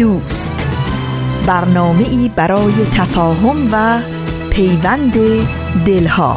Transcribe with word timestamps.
دوست. 0.00 0.66
برنامه 1.46 2.08
ای 2.08 2.30
برای 2.36 2.72
تفاهم 2.72 3.68
و 3.72 4.00
پیوند 4.50 5.14
دلها. 5.86 6.36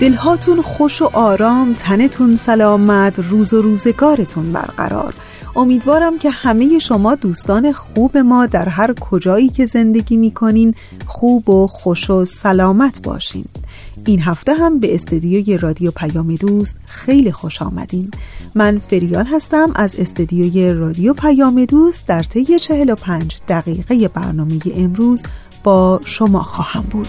دلهاتون 0.00 0.62
خوش 0.62 1.02
و 1.02 1.10
آرام 1.12 1.74
تنتون 1.74 2.36
سلامت 2.36 3.18
روز 3.18 3.54
و 3.54 3.62
روزگارتون 3.62 4.52
برقرار. 4.52 5.14
امیدوارم 5.58 6.18
که 6.18 6.30
همه 6.30 6.78
شما 6.78 7.14
دوستان 7.14 7.72
خوب 7.72 8.18
ما 8.18 8.46
در 8.46 8.68
هر 8.68 8.92
کجایی 8.92 9.48
که 9.48 9.66
زندگی 9.66 10.16
می‌کنین 10.16 10.74
خوب 11.06 11.48
و 11.48 11.66
خوش 11.66 12.10
و 12.10 12.24
سلامت 12.24 13.02
باشین. 13.02 13.44
این 14.06 14.20
هفته 14.20 14.54
هم 14.54 14.80
به 14.80 14.94
استدیوی 14.94 15.58
رادیو 15.58 15.90
پیام 15.90 16.34
دوست 16.34 16.76
خیلی 16.86 17.32
خوش 17.32 17.62
آمدین. 17.62 18.10
من 18.54 18.78
فریال 18.78 19.26
هستم 19.26 19.72
از 19.74 19.94
استدیوی 19.98 20.72
رادیو 20.72 21.14
پیام 21.14 21.64
دوست 21.64 22.06
در 22.06 22.22
طی 22.22 22.58
45 22.58 23.36
دقیقه 23.48 24.08
برنامه 24.08 24.58
امروز 24.76 25.22
با 25.64 26.00
شما 26.04 26.42
خواهم 26.42 26.84
بود. 26.90 27.08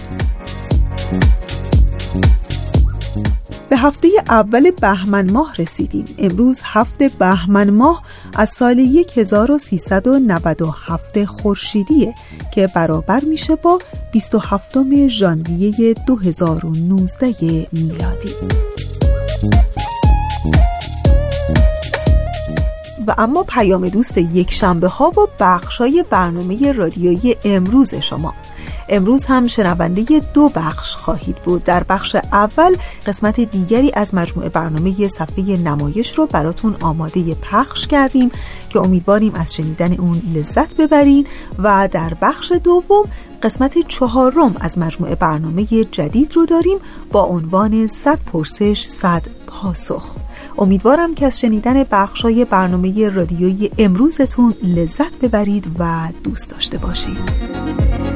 به 3.70 3.76
هفته 3.76 4.08
اول 4.28 4.70
بهمن 4.70 5.32
ماه 5.32 5.54
رسیدیم. 5.58 6.04
امروز 6.18 6.60
هفته 6.64 7.10
بهمن 7.18 7.70
ماه 7.70 8.02
از 8.36 8.48
سال 8.48 8.78
1397 9.16 11.24
خورشیدیه 11.24 12.14
که 12.54 12.68
برابر 12.74 13.24
میشه 13.24 13.56
با 13.56 13.78
27 14.12 15.08
ژانویه 15.08 15.94
2019 16.06 17.34
میلادی. 17.72 18.30
و 23.06 23.14
اما 23.18 23.42
پیام 23.42 23.88
دوست 23.88 24.18
یک 24.18 24.52
شنبه 24.52 24.88
ها 24.88 25.10
و 25.10 25.28
بخشای 25.40 26.04
برنامه 26.10 26.72
رادیویی 26.72 27.36
امروز 27.44 27.94
شما. 27.94 28.34
امروز 28.90 29.24
هم 29.24 29.46
شنونده 29.46 30.22
دو 30.34 30.48
بخش 30.48 30.96
خواهید 30.96 31.36
بود. 31.36 31.64
در 31.64 31.82
بخش 31.82 32.16
اول 32.32 32.76
قسمت 33.06 33.40
دیگری 33.40 33.90
از 33.94 34.14
مجموعه 34.14 34.48
برنامه 34.48 35.08
صفحه 35.08 35.56
نمایش 35.56 36.18
رو 36.18 36.26
براتون 36.26 36.76
آماده 36.80 37.34
پخش 37.34 37.86
کردیم 37.86 38.30
که 38.68 38.78
امیدواریم 38.78 39.34
از 39.34 39.54
شنیدن 39.54 39.92
اون 39.92 40.22
لذت 40.34 40.76
ببرین. 40.76 41.26
و 41.58 41.88
در 41.92 42.14
بخش 42.22 42.52
دوم 42.64 43.04
قسمت 43.42 43.78
چهارم 43.88 44.56
از 44.60 44.78
مجموعه 44.78 45.14
برنامه 45.14 45.66
جدید 45.66 46.36
رو 46.36 46.46
داریم 46.46 46.78
با 47.12 47.22
عنوان 47.22 47.86
صد 47.86 48.18
پرسش 48.32 48.86
صد 48.86 49.26
پاسخ. 49.46 50.16
امیدوارم 50.58 51.14
که 51.14 51.26
از 51.26 51.40
شنیدن 51.40 51.84
بخشای 51.84 52.44
برنامه 52.44 53.08
رادیویی 53.08 53.70
امروزتون 53.78 54.54
لذت 54.62 55.18
ببرید 55.18 55.66
و 55.78 56.08
دوست 56.24 56.50
داشته 56.50 56.78
باشید. 56.78 58.09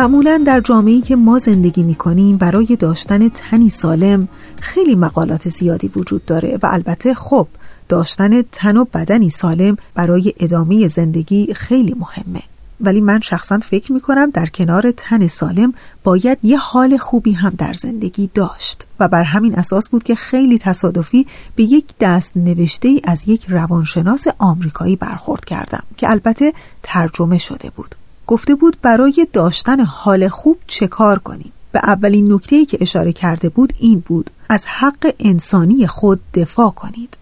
معمولا 0.00 0.42
در 0.46 0.60
جامعه‌ای 0.60 1.00
که 1.00 1.16
ما 1.16 1.38
زندگی 1.38 1.82
می 1.82 1.94
کنیم 1.94 2.36
برای 2.36 2.76
داشتن 2.76 3.28
تنی 3.28 3.68
سالم 3.68 4.28
خیلی 4.60 4.94
مقالات 4.94 5.48
زیادی 5.48 5.90
وجود 5.96 6.24
داره 6.24 6.58
و 6.62 6.66
البته 6.66 7.14
خب 7.14 7.48
داشتن 7.88 8.42
تن 8.42 8.76
و 8.76 8.84
بدنی 8.84 9.30
سالم 9.30 9.76
برای 9.94 10.34
ادامه 10.40 10.88
زندگی 10.88 11.54
خیلی 11.54 11.94
مهمه. 11.98 12.42
ولی 12.80 13.00
من 13.00 13.20
شخصا 13.20 13.58
فکر 13.58 13.92
می 13.92 14.00
کنم 14.00 14.30
در 14.30 14.46
کنار 14.46 14.90
تن 14.90 15.26
سالم 15.26 15.72
باید 16.04 16.38
یه 16.42 16.58
حال 16.58 16.96
خوبی 16.96 17.32
هم 17.32 17.52
در 17.58 17.72
زندگی 17.72 18.30
داشت 18.34 18.86
و 19.00 19.08
بر 19.08 19.24
همین 19.24 19.58
اساس 19.58 19.88
بود 19.88 20.02
که 20.02 20.14
خیلی 20.14 20.58
تصادفی 20.58 21.26
به 21.56 21.62
یک 21.62 21.84
دست 22.00 22.32
نوشته 22.36 23.00
از 23.04 23.28
یک 23.28 23.46
روانشناس 23.48 24.26
آمریکایی 24.38 24.96
برخورد 24.96 25.44
کردم 25.44 25.82
که 25.96 26.10
البته 26.10 26.52
ترجمه 26.82 27.38
شده 27.38 27.70
بود. 27.70 27.99
گفته 28.30 28.54
بود 28.54 28.76
برای 28.82 29.26
داشتن 29.32 29.80
حال 29.80 30.28
خوب 30.28 30.58
چه 30.66 30.86
کار 30.86 31.18
کنیم. 31.18 31.52
به 31.72 31.80
اولین 31.82 32.32
نکته 32.32 32.64
که 32.64 32.78
اشاره 32.80 33.12
کرده 33.12 33.48
بود 33.48 33.72
این 33.78 34.02
بود 34.06 34.30
از 34.48 34.66
حق 34.66 35.14
انسانی 35.20 35.86
خود 35.86 36.20
دفاع 36.34 36.70
کنید. 36.70 37.16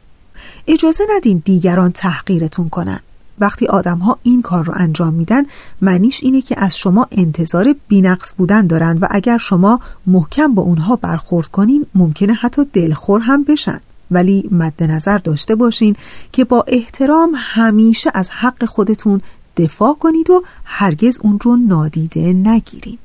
اجازه 0.66 1.04
ندین 1.16 1.42
دیگران 1.44 1.92
تحقیرتون 1.92 2.68
کنن. 2.68 3.00
وقتی 3.38 3.66
آدم 3.66 3.98
ها 3.98 4.18
این 4.22 4.42
کار 4.42 4.64
رو 4.64 4.72
انجام 4.76 5.14
میدن 5.14 5.42
معنیش 5.82 6.22
اینه 6.22 6.40
که 6.40 6.60
از 6.60 6.78
شما 6.78 7.06
انتظار 7.10 7.74
بینقص 7.88 8.34
بودن 8.36 8.66
دارن 8.66 8.98
و 8.98 9.06
اگر 9.10 9.38
شما 9.38 9.80
محکم 10.06 10.54
با 10.54 10.62
اونها 10.62 10.96
برخورد 10.96 11.46
کنین 11.46 11.86
ممکنه 11.94 12.32
حتی 12.32 12.64
دلخور 12.72 13.20
هم 13.20 13.44
بشن. 13.44 13.80
ولی 14.10 14.48
مد 14.52 14.82
نظر 14.82 15.18
داشته 15.18 15.54
باشین 15.54 15.96
که 16.32 16.44
با 16.44 16.64
احترام 16.68 17.32
همیشه 17.36 18.10
از 18.14 18.30
حق 18.30 18.64
خودتون 18.64 19.20
دفاع 19.58 19.94
کنید 19.94 20.30
و 20.30 20.42
هرگز 20.64 21.20
اون 21.22 21.40
رو 21.40 21.56
نادیده 21.56 22.32
نگیرید. 22.32 22.98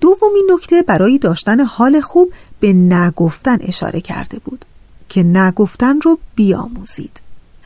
دومین 0.00 0.50
نکته 0.54 0.82
برای 0.82 1.18
داشتن 1.18 1.60
حال 1.60 2.00
خوب 2.00 2.32
به 2.60 2.72
نگفتن 2.72 3.58
اشاره 3.60 4.00
کرده 4.00 4.38
بود 4.38 4.64
که 5.08 5.22
نگفتن 5.22 6.00
رو 6.00 6.18
بیاموزید. 6.34 7.20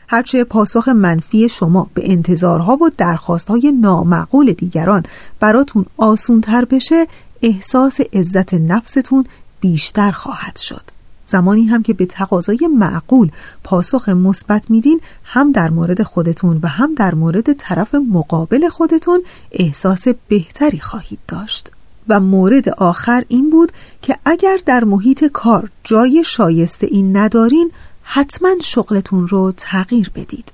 هرچه 0.07 0.43
پاسخ 0.43 0.87
منفی 0.87 1.49
شما 1.49 1.89
به 1.93 2.11
انتظارها 2.11 2.75
و 2.75 2.89
درخواستهای 2.97 3.71
نامعقول 3.71 4.53
دیگران 4.53 5.03
براتون 5.39 5.85
آسونتر 5.97 6.65
بشه 6.65 7.07
احساس 7.41 7.99
عزت 8.13 8.53
نفستون 8.53 9.25
بیشتر 9.61 10.11
خواهد 10.11 10.57
شد. 10.57 11.00
زمانی 11.31 11.65
هم 11.65 11.83
که 11.83 11.93
به 11.93 12.05
تقاضای 12.05 12.69
معقول 12.77 13.31
پاسخ 13.63 14.09
مثبت 14.09 14.71
میدین 14.71 15.01
هم 15.23 15.51
در 15.51 15.69
مورد 15.69 16.03
خودتون 16.03 16.59
و 16.63 16.67
هم 16.67 16.95
در 16.95 17.15
مورد 17.15 17.53
طرف 17.53 17.95
مقابل 17.95 18.69
خودتون 18.69 19.23
احساس 19.51 20.07
بهتری 20.27 20.79
خواهید 20.79 21.19
داشت. 21.27 21.71
و 22.07 22.19
مورد 22.19 22.69
آخر 22.69 23.23
این 23.27 23.49
بود 23.49 23.71
که 24.01 24.17
اگر 24.25 24.57
در 24.65 24.83
محیط 24.83 25.25
کار 25.25 25.69
جای 25.83 26.23
شایسته 26.25 26.87
این 26.87 27.17
ندارین 27.17 27.71
حتما 28.03 28.49
شغلتون 28.63 29.27
رو 29.27 29.51
تغییر 29.57 30.11
بدید. 30.15 30.51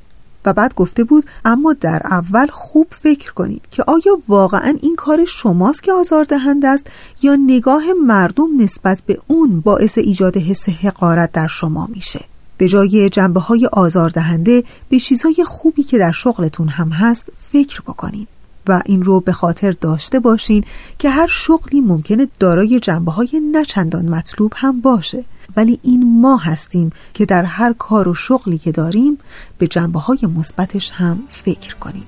و 0.48 0.54
بعد 0.54 0.76
گفته 0.76 1.04
بود 1.04 1.26
اما 1.46 1.74
در 1.74 2.02
اول 2.06 2.48
خوب 2.48 2.88
فکر 2.90 3.34
کنید 3.34 3.62
که 3.72 3.84
آیا 3.88 4.20
واقعا 4.28 4.78
این 4.82 4.96
کار 4.96 5.26
شماست 5.26 5.84
که 5.84 5.94
آزاردهنده 5.94 6.68
است 6.68 6.88
یا 7.22 7.36
نگاه 7.36 7.84
مردم 8.06 8.48
نسبت 8.62 9.02
به 9.06 9.20
اون 9.28 9.60
باعث 9.60 9.98
ایجاد 9.98 10.38
حس 10.38 10.70
حقارت 10.70 11.32
در 11.32 11.48
شما 11.48 11.88
میشه. 11.92 12.20
به 12.58 12.68
جای 12.68 13.10
جنبه 13.10 13.40
های 13.40 13.70
آزاردهنده 13.74 14.64
به 14.90 15.00
چیزهای 15.00 15.44
خوبی 15.46 15.84
که 15.84 15.98
در 15.98 16.12
شغلتون 16.12 16.68
هم 16.68 16.90
هست 16.90 17.26
فکر 17.52 17.82
بکنید 17.82 18.28
و 18.68 18.82
این 18.86 19.04
رو 19.04 19.20
به 19.20 19.34
خاطر 19.34 19.72
داشته 19.72 20.20
باشین 20.20 20.64
که 21.00 21.10
هر 21.10 21.28
شغلی 21.28 21.82
ممکنه 21.82 22.28
دارای 22.40 22.80
جنبه 22.80 23.12
های 23.12 23.42
نچندان 23.52 24.10
مطلوب 24.10 24.54
هم 24.56 24.82
باشه. 24.82 25.24
ولی 25.58 25.80
این 25.84 26.22
ما 26.22 26.38
هستیم 26.38 26.92
که 27.14 27.26
در 27.26 27.44
هر 27.44 27.74
کار 27.74 28.08
و 28.08 28.14
شغلی 28.14 28.58
که 28.58 28.72
داریم 28.72 29.18
به 29.58 29.68
جنبه 29.68 30.00
های 30.00 30.20
مثبتش 30.38 30.92
هم 30.92 31.20
فکر 31.30 31.76
کنیم. 31.76 32.04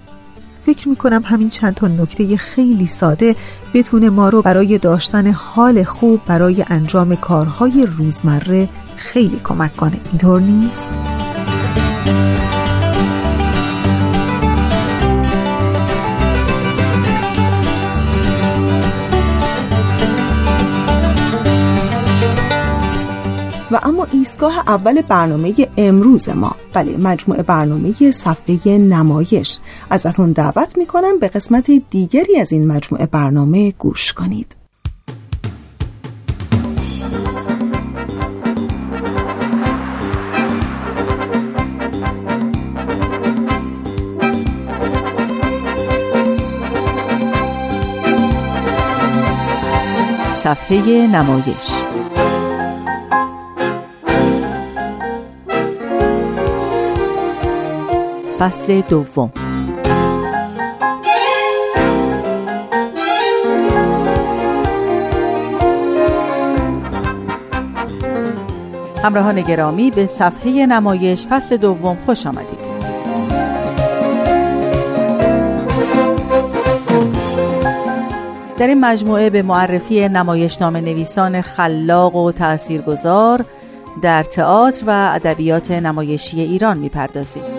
فکر 0.65 0.89
می 0.89 0.95
کنم 0.95 1.21
همین 1.25 1.49
چند 1.49 1.75
تا 1.75 1.87
نکته 1.87 2.37
خیلی 2.37 2.85
ساده 2.85 3.35
بتونه 3.73 4.09
ما 4.09 4.29
رو 4.29 4.41
برای 4.41 4.77
داشتن 4.77 5.27
حال 5.27 5.83
خوب 5.83 6.21
برای 6.25 6.65
انجام 6.67 7.15
کارهای 7.15 7.87
روزمره 7.97 8.69
خیلی 8.95 9.39
کمک 9.43 9.77
کنه. 9.77 9.99
اینطور 10.11 10.41
نیست؟ 10.41 10.89
و 23.71 23.79
اما 23.83 24.07
ایستگاه 24.11 24.57
اول 24.67 25.01
برنامه 25.01 25.53
امروز 25.77 26.29
ما. 26.29 26.55
بله 26.73 26.97
مجموعه 26.97 27.43
برنامه 27.43 28.11
صفحه 28.11 28.77
نمایش. 28.77 29.59
ازتون 29.89 30.31
دعوت 30.31 30.77
می‌کنم 30.77 31.19
به 31.19 31.27
قسمت 31.27 31.71
دیگری 31.89 32.39
از 32.39 32.51
این 32.51 32.67
مجموعه 32.67 33.05
برنامه 33.05 33.71
گوش 33.71 34.13
کنید. 34.13 34.55
صفحه 50.43 51.07
نمایش 51.07 51.88
فصل 58.39 58.81
دوم. 58.81 59.31
همراهان 69.03 69.41
گرامی 69.41 69.91
به 69.91 70.05
صفحه 70.05 70.65
نمایش 70.65 71.27
فصل 71.27 71.57
دوم 71.57 71.97
خوش 72.05 72.25
آمدید. 72.25 72.79
در 78.57 78.67
این 78.67 78.79
مجموعه 78.79 79.29
به 79.29 79.41
معرفی 79.41 80.09
نام 80.09 80.77
نویسان 80.77 81.41
خلاق 81.41 82.15
و 82.15 82.31
تاثیرگذار 82.31 83.45
در 84.01 84.23
تئاتر 84.23 84.83
و 84.87 85.11
ادبیات 85.15 85.71
نمایشی 85.71 86.41
ایران 86.41 86.77
می‌پردازیم. 86.77 87.58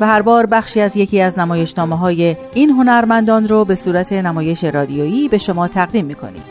و 0.00 0.06
هر 0.06 0.22
بار 0.22 0.46
بخشی 0.46 0.80
از 0.80 0.96
یکی 0.96 1.20
از 1.20 1.38
نمایشنامه 1.38 1.98
های 1.98 2.36
این 2.54 2.70
هنرمندان 2.70 3.48
رو 3.48 3.64
به 3.64 3.74
صورت 3.74 4.12
نمایش 4.12 4.64
رادیویی 4.64 5.28
به 5.28 5.38
شما 5.38 5.68
تقدیم 5.68 6.06
می‌کنیم. 6.06 6.42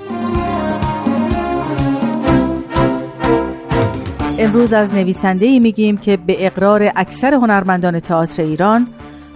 امروز 4.40 4.74
از 4.74 4.94
نویسنده 4.94 5.46
ای 5.46 5.60
میگیم 5.60 5.98
که 5.98 6.18
به 6.18 6.46
اقرار 6.46 6.92
اکثر 6.96 7.34
هنرمندان 7.34 8.00
تئاتر 8.00 8.44
ایران 8.44 8.88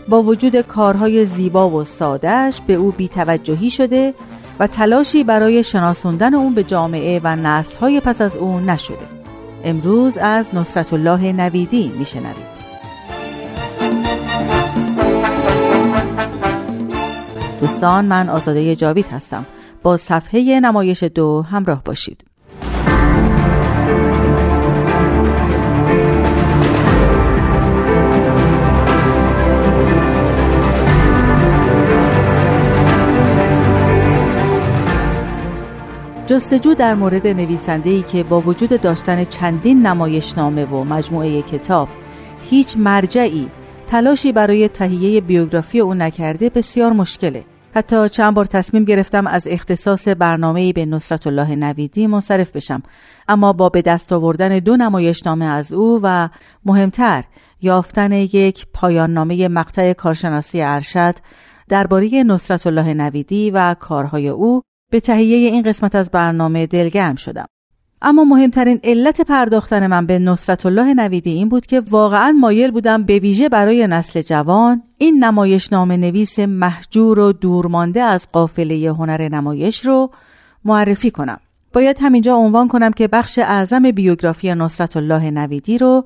با 0.07 0.23
وجود 0.23 0.61
کارهای 0.61 1.25
زیبا 1.25 1.69
و 1.69 1.83
سادهش 1.83 2.61
به 2.67 2.73
او 2.73 2.91
بیتوجهی 2.91 3.69
شده 3.69 4.13
و 4.59 4.67
تلاشی 4.67 5.23
برای 5.23 5.63
شناسوندن 5.63 6.33
اون 6.33 6.53
به 6.53 6.63
جامعه 6.63 7.21
و 7.23 7.35
نسلهای 7.35 7.99
پس 7.99 8.21
از 8.21 8.35
اون 8.35 8.69
نشده. 8.69 9.22
امروز 9.63 10.17
از 10.17 10.55
نصرت 10.55 10.93
الله 10.93 11.31
نویدی 11.31 11.87
میشنوید. 11.97 12.53
دوستان 17.61 18.05
من 18.05 18.29
آزاده 18.29 18.75
جاوید 18.75 19.05
هستم. 19.05 19.45
با 19.83 19.97
صفحه 19.97 20.59
نمایش 20.59 21.03
دو 21.03 21.41
همراه 21.41 21.83
باشید. 21.83 22.32
جستجو 36.33 36.73
در 36.73 36.95
مورد 36.95 37.27
نویسنده‌ای 37.27 38.01
که 38.01 38.23
با 38.23 38.41
وجود 38.41 38.81
داشتن 38.81 39.23
چندین 39.23 39.87
نمایشنامه 39.87 40.65
و 40.65 40.83
مجموعه 40.83 41.41
کتاب 41.41 41.87
هیچ 42.43 42.77
مرجعی 42.77 43.49
تلاشی 43.87 44.31
برای 44.31 44.67
تهیه 44.67 45.21
بیوگرافی 45.21 45.79
او 45.79 45.93
نکرده 45.93 46.49
بسیار 46.49 46.93
مشکله. 46.93 47.45
حتی 47.73 48.09
چند 48.09 48.33
بار 48.33 48.45
تصمیم 48.45 48.85
گرفتم 48.85 49.27
از 49.27 49.47
اختصاص 49.47 50.07
برنامه‌ای 50.07 50.73
به 50.73 50.85
نصرت 50.85 51.27
الله 51.27 51.55
نویدی 51.55 52.07
منصرف 52.07 52.51
بشم. 52.51 52.83
اما 53.27 53.53
با 53.53 53.69
به 53.69 53.81
دست 53.81 54.13
آوردن 54.13 54.59
دو 54.59 54.77
نمایشنامه 54.77 55.45
از 55.45 55.73
او 55.73 55.99
و 56.03 56.29
مهمتر 56.65 57.23
یافتن 57.61 58.11
یک 58.11 58.65
پایان 58.73 59.13
نامه 59.13 59.47
مقطع 59.47 59.93
کارشناسی 59.93 60.61
ارشد 60.61 61.15
درباره 61.69 62.23
نصرت 62.23 62.67
الله 62.67 62.93
نویدی 62.93 63.51
و 63.51 63.75
کارهای 63.79 64.27
او 64.29 64.61
به 64.93 64.99
تهیه 64.99 65.37
این 65.37 65.63
قسمت 65.63 65.95
از 65.95 66.09
برنامه 66.11 66.67
دلگرم 66.67 67.15
شدم. 67.15 67.45
اما 68.01 68.23
مهمترین 68.23 68.79
علت 68.83 69.21
پرداختن 69.21 69.87
من 69.87 70.05
به 70.05 70.19
نصرت 70.19 70.65
الله 70.65 70.93
نویدی 70.93 71.31
این 71.31 71.49
بود 71.49 71.65
که 71.65 71.79
واقعا 71.79 72.31
مایل 72.31 72.71
بودم 72.71 73.03
به 73.03 73.19
ویژه 73.19 73.49
برای 73.49 73.87
نسل 73.87 74.21
جوان 74.21 74.83
این 74.97 75.23
نمایش 75.23 75.71
نام 75.71 75.91
نویس 75.91 76.39
محجور 76.39 77.19
و 77.19 77.33
دورمانده 77.33 78.01
از 78.01 78.27
قافله 78.33 78.89
هنر 78.89 79.29
نمایش 79.29 79.85
رو 79.85 80.11
معرفی 80.65 81.11
کنم. 81.11 81.39
باید 81.73 81.97
همینجا 82.01 82.35
عنوان 82.35 82.67
کنم 82.67 82.91
که 82.91 83.07
بخش 83.07 83.39
اعظم 83.39 83.91
بیوگرافی 83.91 84.55
نصرت 84.55 84.97
الله 84.97 85.31
نویدی 85.31 85.77
رو 85.77 86.05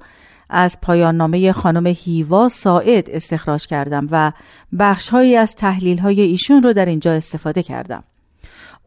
از 0.50 0.78
پایان 0.82 1.18
نامه 1.18 1.52
خانم 1.52 1.88
هیوا 1.88 2.50
ساعد 2.50 3.10
استخراج 3.10 3.68
کردم 3.68 4.08
و 4.12 4.32
بخشهایی 4.80 5.36
از 5.36 5.56
تحلیل 5.56 5.98
های 5.98 6.22
ایشون 6.22 6.64
رو 6.64 6.74
در 6.74 6.86
اینجا 6.86 7.14
استفاده 7.14 7.64
کردم. 7.64 8.04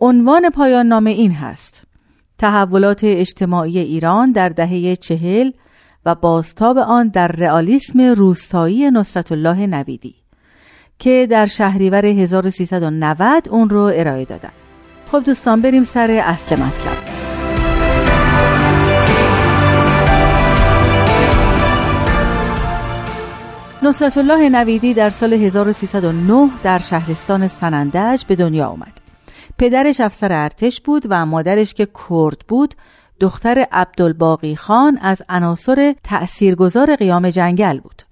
عنوان 0.02 0.50
پایان 0.50 0.86
نامه 0.86 1.10
این 1.10 1.32
هست. 1.32 1.82
تحولات 2.38 3.00
اجتماعی 3.04 3.78
ایران 3.78 4.32
در 4.32 4.48
دهه 4.48 4.96
چهل 4.96 5.50
و 6.06 6.14
بازتاب 6.14 6.78
آن 6.78 7.08
در 7.08 7.28
رئالیسم 7.28 8.00
روستایی 8.00 8.90
نصرت 8.90 9.32
الله 9.32 9.66
نویدی 9.66 10.14
که 10.98 11.26
در 11.30 11.46
شهریور 11.46 12.06
1390 12.06 13.48
اون 13.50 13.70
رو 13.70 13.90
ارائه 13.94 14.24
دادن. 14.24 14.50
خب 15.12 15.22
دوستان 15.24 15.60
بریم 15.60 15.84
سر 15.84 16.10
اصل 16.10 16.56
مطلب. 16.60 16.96
نصرت 23.82 24.18
الله 24.18 24.48
نویدی 24.48 24.94
در 24.94 25.10
سال 25.10 25.32
1309 25.32 26.50
در 26.62 26.78
شهرستان 26.78 27.48
سنندج 27.48 28.24
به 28.24 28.36
دنیا 28.36 28.66
آمد. 28.66 28.99
پدرش 29.58 30.00
افسر 30.00 30.32
ارتش 30.32 30.80
بود 30.80 31.06
و 31.10 31.26
مادرش 31.26 31.74
که 31.74 31.88
کرد 32.08 32.44
بود 32.48 32.74
دختر 33.20 33.66
عبدالباقی 33.72 34.56
خان 34.56 34.98
از 35.02 35.22
عناصر 35.28 35.94
تأثیرگذار 36.04 36.96
قیام 36.96 37.30
جنگل 37.30 37.80
بود. 37.80 38.02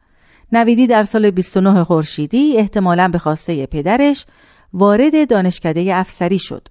نویدی 0.52 0.86
در 0.86 1.02
سال 1.02 1.30
29 1.30 1.84
خورشیدی 1.84 2.56
احتمالا 2.56 3.08
به 3.08 3.18
خواسته 3.18 3.66
پدرش 3.66 4.26
وارد 4.72 5.30
دانشکده 5.30 5.96
افسری 5.96 6.38
شد. 6.38 6.68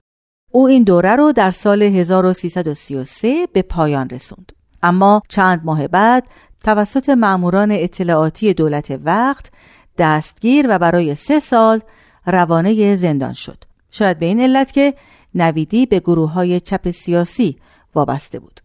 او 0.51 0.67
این 0.67 0.83
دوره 0.83 1.15
رو 1.15 1.31
در 1.31 1.49
سال 1.49 1.83
1333 1.83 3.47
به 3.53 3.61
پایان 3.61 4.09
رسوند. 4.09 4.51
اما 4.83 5.21
چند 5.29 5.61
ماه 5.65 5.87
بعد 5.87 6.27
توسط 6.63 7.09
ماموران 7.09 7.71
اطلاعاتی 7.71 8.53
دولت 8.53 8.99
وقت 9.03 9.51
دستگیر 9.97 10.65
و 10.69 10.79
برای 10.79 11.15
سه 11.15 11.39
سال 11.39 11.81
روانه 12.25 12.95
زندان 12.95 13.33
شد. 13.33 13.63
شاید 13.91 14.19
به 14.19 14.25
این 14.25 14.39
علت 14.39 14.71
که 14.71 14.93
نویدی 15.35 15.85
به 15.85 15.99
گروه 15.99 16.31
های 16.31 16.59
چپ 16.59 16.91
سیاسی 16.91 17.57
وابسته 17.95 18.39
بود. 18.39 18.59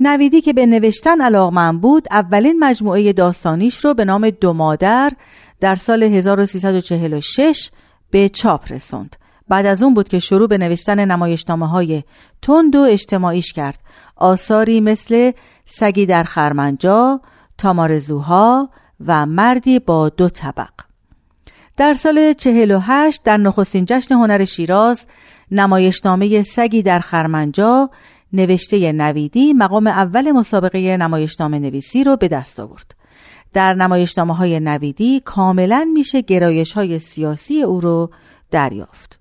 نویدی 0.00 0.40
که 0.40 0.52
به 0.52 0.66
نوشتن 0.66 1.20
علاقمند 1.20 1.80
بود 1.80 2.06
اولین 2.10 2.58
مجموعه 2.58 3.12
داستانیش 3.12 3.84
رو 3.84 3.94
به 3.94 4.04
نام 4.04 4.30
دو 4.30 4.52
مادر 4.52 5.12
در 5.60 5.74
سال 5.74 6.02
1346 6.02 7.70
به 8.10 8.28
چاپ 8.28 8.72
رسوند. 8.72 9.16
بعد 9.48 9.66
از 9.66 9.82
اون 9.82 9.94
بود 9.94 10.08
که 10.08 10.18
شروع 10.18 10.48
به 10.48 10.58
نوشتن 10.58 11.04
نمایشنامه 11.04 11.68
های 11.68 12.02
تند 12.42 12.76
و 12.76 12.80
اجتماعیش 12.80 13.52
کرد. 13.52 13.80
آثاری 14.16 14.80
مثل 14.80 15.32
سگی 15.64 16.06
در 16.06 16.22
خرمنجا، 16.22 17.20
تامارزوها 17.58 18.70
و 19.06 19.26
مردی 19.26 19.78
با 19.78 20.08
دو 20.08 20.28
طبق. 20.28 20.83
در 21.76 21.94
سال 21.94 22.32
48 22.32 23.22
در 23.22 23.36
نخستین 23.36 23.84
جشن 23.88 24.14
هنر 24.14 24.44
شیراز 24.44 25.06
نمایشنامه 25.50 26.42
سگی 26.42 26.82
در 26.82 26.98
خرمنجا 26.98 27.90
نوشته 28.32 28.92
نویدی 28.92 29.52
مقام 29.52 29.86
اول 29.86 30.32
مسابقه 30.32 30.96
نمایشنامه 30.96 31.58
نویسی 31.58 32.04
رو 32.04 32.16
به 32.16 32.28
دست 32.28 32.60
آورد. 32.60 32.94
در 33.52 33.74
نمایشنامه 33.74 34.36
های 34.36 34.60
نویدی 34.60 35.20
کاملا 35.20 35.90
میشه 35.94 36.20
گرایش 36.20 36.72
های 36.72 36.98
سیاسی 36.98 37.62
او 37.62 37.80
رو 37.80 38.10
دریافت. 38.50 39.18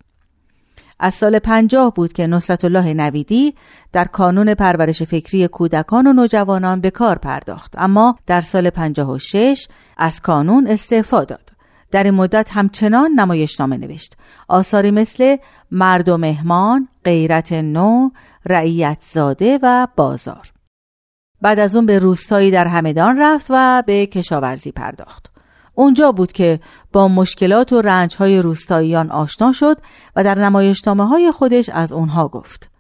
از 1.00 1.14
سال 1.14 1.40
پنجاه 1.40 1.94
بود 1.94 2.14
که 2.14 2.28
نصرت 2.28 2.66
الله 2.66 2.94
نویدی 2.94 3.56
در 3.92 4.06
کانون 4.06 4.54
پرورش 4.54 5.04
فکری 5.04 5.48
کودکان 5.48 6.08
و 6.08 6.14
نوجوانان 6.14 6.82
به 6.82 6.92
کار 6.92 7.18
پرداخت 7.18 7.74
اما 7.78 8.16
در 8.28 8.42
سال 8.42 8.70
56 8.70 9.68
از 9.98 10.20
کانون 10.20 10.68
استعفا 10.68 11.24
داد. 11.24 11.53
در 11.94 12.04
این 12.04 12.14
مدت 12.14 12.50
همچنان 12.52 13.12
نمایشنامه 13.12 13.78
نوشت. 13.78 14.18
آثاری 14.48 14.92
مثل 14.92 15.38
مرد 15.72 16.10
و 16.10 16.18
مهمان، 16.18 16.88
غیرت 17.06 17.54
نو، 17.54 18.10
رعیت 18.46 18.98
زاده 19.14 19.60
و 19.62 19.88
بازار. 19.96 20.52
بعد 21.42 21.60
از 21.60 21.76
اون 21.76 21.86
به 21.86 22.00
روستایی 22.00 22.52
در 22.52 22.68
همدان 22.68 23.18
رفت 23.20 23.46
و 23.50 23.84
به 23.88 24.06
کشاورزی 24.06 24.72
پرداخت. 24.72 25.32
اونجا 25.76 26.12
بود 26.12 26.32
که 26.32 26.60
با 26.94 27.08
مشکلات 27.08 27.74
و 27.74 27.82
رنجهای 27.82 28.42
روستاییان 28.42 29.12
آشنا 29.12 29.52
شد 29.52 29.78
و 30.16 30.24
در 30.24 30.40
نمایشنامه 30.40 31.08
های 31.08 31.32
خودش 31.32 31.70
از 31.70 31.92
اونها 31.92 32.28
گفت. 32.28 32.72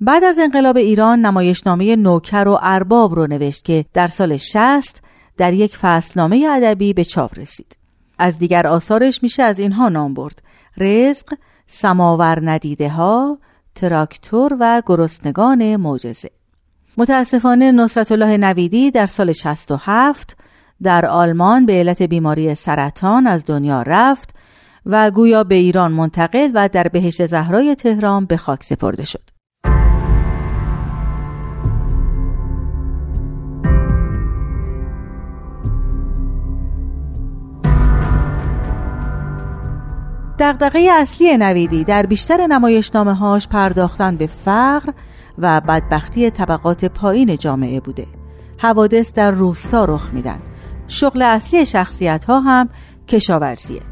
بعد 0.00 0.24
از 0.24 0.38
انقلاب 0.38 0.76
ایران 0.76 1.20
نمایشنامه 1.20 1.96
نوکر 1.96 2.48
و 2.48 2.58
ارباب 2.62 3.14
رو 3.14 3.26
نوشت 3.26 3.64
که 3.64 3.84
در 3.92 4.06
سال 4.06 4.36
60 4.36 5.02
در 5.36 5.52
یک 5.52 5.76
فصلنامه 5.76 6.48
ادبی 6.50 6.92
به 6.92 7.04
چاپ 7.04 7.38
رسید. 7.38 7.81
از 8.22 8.38
دیگر 8.38 8.66
آثارش 8.66 9.22
میشه 9.22 9.42
از 9.42 9.58
اینها 9.58 9.88
نام 9.88 10.14
برد 10.14 10.42
رزق، 10.78 11.34
سماور 11.66 12.38
ندیده 12.50 12.88
ها، 12.88 13.38
تراکتور 13.74 14.56
و 14.60 14.82
گرسنگان 14.86 15.76
معجزه 15.76 16.30
متاسفانه 16.96 17.72
نصرت 17.72 18.12
الله 18.12 18.36
نویدی 18.36 18.90
در 18.90 19.06
سال 19.06 19.32
67 19.32 20.36
در 20.82 21.06
آلمان 21.06 21.66
به 21.66 21.72
علت 21.72 22.02
بیماری 22.02 22.54
سرطان 22.54 23.26
از 23.26 23.44
دنیا 23.46 23.82
رفت 23.82 24.34
و 24.86 25.10
گویا 25.10 25.44
به 25.44 25.54
ایران 25.54 25.92
منتقل 25.92 26.50
و 26.54 26.68
در 26.68 26.88
بهشت 26.88 27.26
زهرای 27.26 27.74
تهران 27.74 28.26
به 28.26 28.36
خاک 28.36 28.64
سپرده 28.64 29.04
شد. 29.04 29.31
دغدغه 40.42 40.88
اصلی 40.92 41.36
نویدی 41.36 41.84
در 41.84 42.06
بیشتر 42.06 42.46
نمایشنامه 42.46 43.14
هاش 43.14 43.48
پرداختن 43.48 44.16
به 44.16 44.26
فقر 44.26 44.92
و 45.38 45.60
بدبختی 45.60 46.30
طبقات 46.30 46.84
پایین 46.84 47.36
جامعه 47.36 47.80
بوده. 47.80 48.06
حوادث 48.58 49.12
در 49.12 49.30
روستا 49.30 49.84
رخ 49.84 50.10
میدن. 50.12 50.38
شغل 50.88 51.22
اصلی 51.22 51.66
شخصیت 51.66 52.24
ها 52.24 52.40
هم 52.40 52.68
کشاورزیه. 53.08 53.82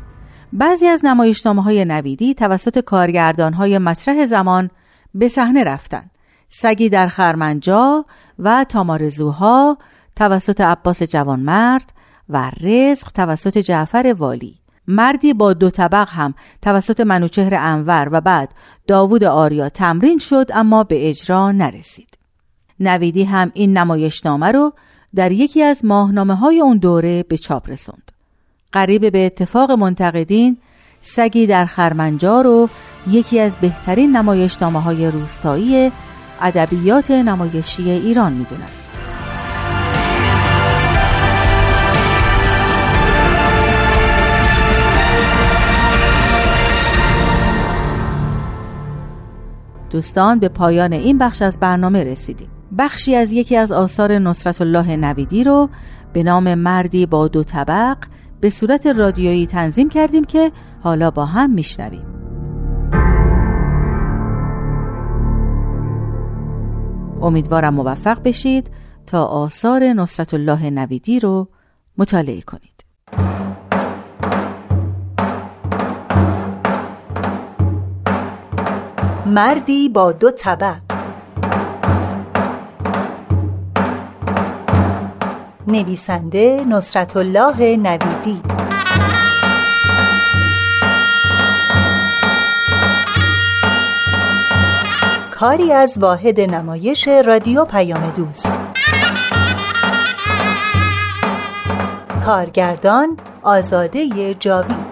بعضی 0.52 0.86
از 0.86 1.04
نمایشنامه 1.04 1.62
های 1.62 1.84
نویدی 1.84 2.34
توسط 2.34 2.78
کارگردان 2.78 3.52
های 3.52 3.78
مطرح 3.78 4.26
زمان 4.26 4.70
به 5.14 5.28
صحنه 5.28 5.64
رفتن. 5.64 6.10
سگی 6.48 6.88
در 6.88 7.08
خرمنجا 7.08 8.04
و 8.38 8.64
تامارزوها 8.68 9.78
توسط 10.16 10.60
عباس 10.60 11.02
جوانمرد 11.02 11.92
و 12.28 12.50
رزق 12.60 13.08
توسط 13.12 13.58
جعفر 13.58 14.14
والی. 14.18 14.59
مردی 14.90 15.34
با 15.34 15.52
دو 15.52 15.70
طبق 15.70 16.08
هم 16.10 16.34
توسط 16.62 17.00
منوچهر 17.00 17.54
انور 17.54 18.08
و 18.12 18.20
بعد 18.20 18.54
داوود 18.86 19.24
آریا 19.24 19.68
تمرین 19.68 20.18
شد 20.18 20.50
اما 20.54 20.84
به 20.84 21.08
اجرا 21.08 21.52
نرسید. 21.52 22.18
نویدی 22.80 23.24
هم 23.24 23.50
این 23.54 23.78
نمایشنامه 23.78 24.52
رو 24.52 24.72
در 25.14 25.32
یکی 25.32 25.62
از 25.62 25.84
ماهنامه 25.84 26.34
های 26.34 26.60
اون 26.60 26.78
دوره 26.78 27.22
به 27.22 27.38
چاپ 27.38 27.70
رسوند. 27.70 28.12
قریب 28.72 29.12
به 29.12 29.26
اتفاق 29.26 29.70
منتقدین 29.70 30.56
سگی 31.02 31.46
در 31.46 31.64
خرمنجار 31.64 32.44
رو 32.44 32.68
یکی 33.06 33.40
از 33.40 33.52
بهترین 33.60 34.16
نمایشنامه 34.16 34.82
های 34.82 35.10
روستایی 35.10 35.92
ادبیات 36.40 37.10
نمایشی 37.10 37.90
ایران 37.90 38.32
می‌دونند. 38.32 38.79
دوستان 49.90 50.38
به 50.38 50.48
پایان 50.48 50.92
این 50.92 51.18
بخش 51.18 51.42
از 51.42 51.58
برنامه 51.60 52.04
رسیدیم. 52.04 52.48
بخشی 52.78 53.14
از 53.14 53.32
یکی 53.32 53.56
از 53.56 53.72
آثار 53.72 54.12
نصرت 54.18 54.60
الله 54.60 54.96
نویدی 54.96 55.44
رو 55.44 55.68
به 56.12 56.22
نام 56.22 56.54
مردی 56.54 57.06
با 57.06 57.28
دو 57.28 57.44
طبق 57.44 57.96
به 58.40 58.50
صورت 58.50 58.86
رادیویی 58.86 59.46
تنظیم 59.46 59.88
کردیم 59.88 60.24
که 60.24 60.52
حالا 60.82 61.10
با 61.10 61.24
هم 61.24 61.50
میشنویم. 61.50 62.06
امیدوارم 67.22 67.74
موفق 67.74 68.22
بشید 68.22 68.70
تا 69.06 69.24
آثار 69.24 69.82
نصرت 69.82 70.34
الله 70.34 70.70
نویدی 70.70 71.20
رو 71.20 71.48
مطالعه 71.98 72.40
کنید. 72.40 72.84
مردی 79.30 79.88
با 79.88 80.12
دو 80.12 80.30
طبق. 80.30 80.74
نویسنده 85.66 86.64
نصرت 86.68 87.16
الله 87.16 87.76
نویدی. 87.76 88.42
کاری 95.30 95.72
از 95.72 95.98
واحد 95.98 96.40
نمایش 96.40 97.08
رادیو 97.08 97.64
پیام 97.64 98.12
دوست. 98.16 98.52
کارگردان 102.26 103.16
آزاده 103.42 104.34
جاوید. 104.34 104.89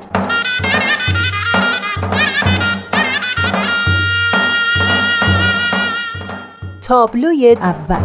تابلوی 6.88 7.56
اول. 7.60 8.04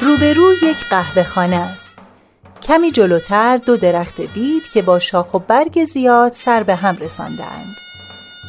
روبرو 0.00 0.52
یک 0.62 0.88
قهوه 0.90 1.22
خانه 1.22 1.56
است. 1.56 1.89
کمی 2.70 2.90
جلوتر 2.90 3.56
دو 3.56 3.76
درخت 3.76 4.20
بید 4.20 4.62
که 4.72 4.82
با 4.82 4.98
شاخ 4.98 5.34
و 5.34 5.38
برگ 5.38 5.84
زیاد 5.84 6.32
سر 6.34 6.62
به 6.62 6.74
هم 6.74 6.96
رساندند. 6.96 7.76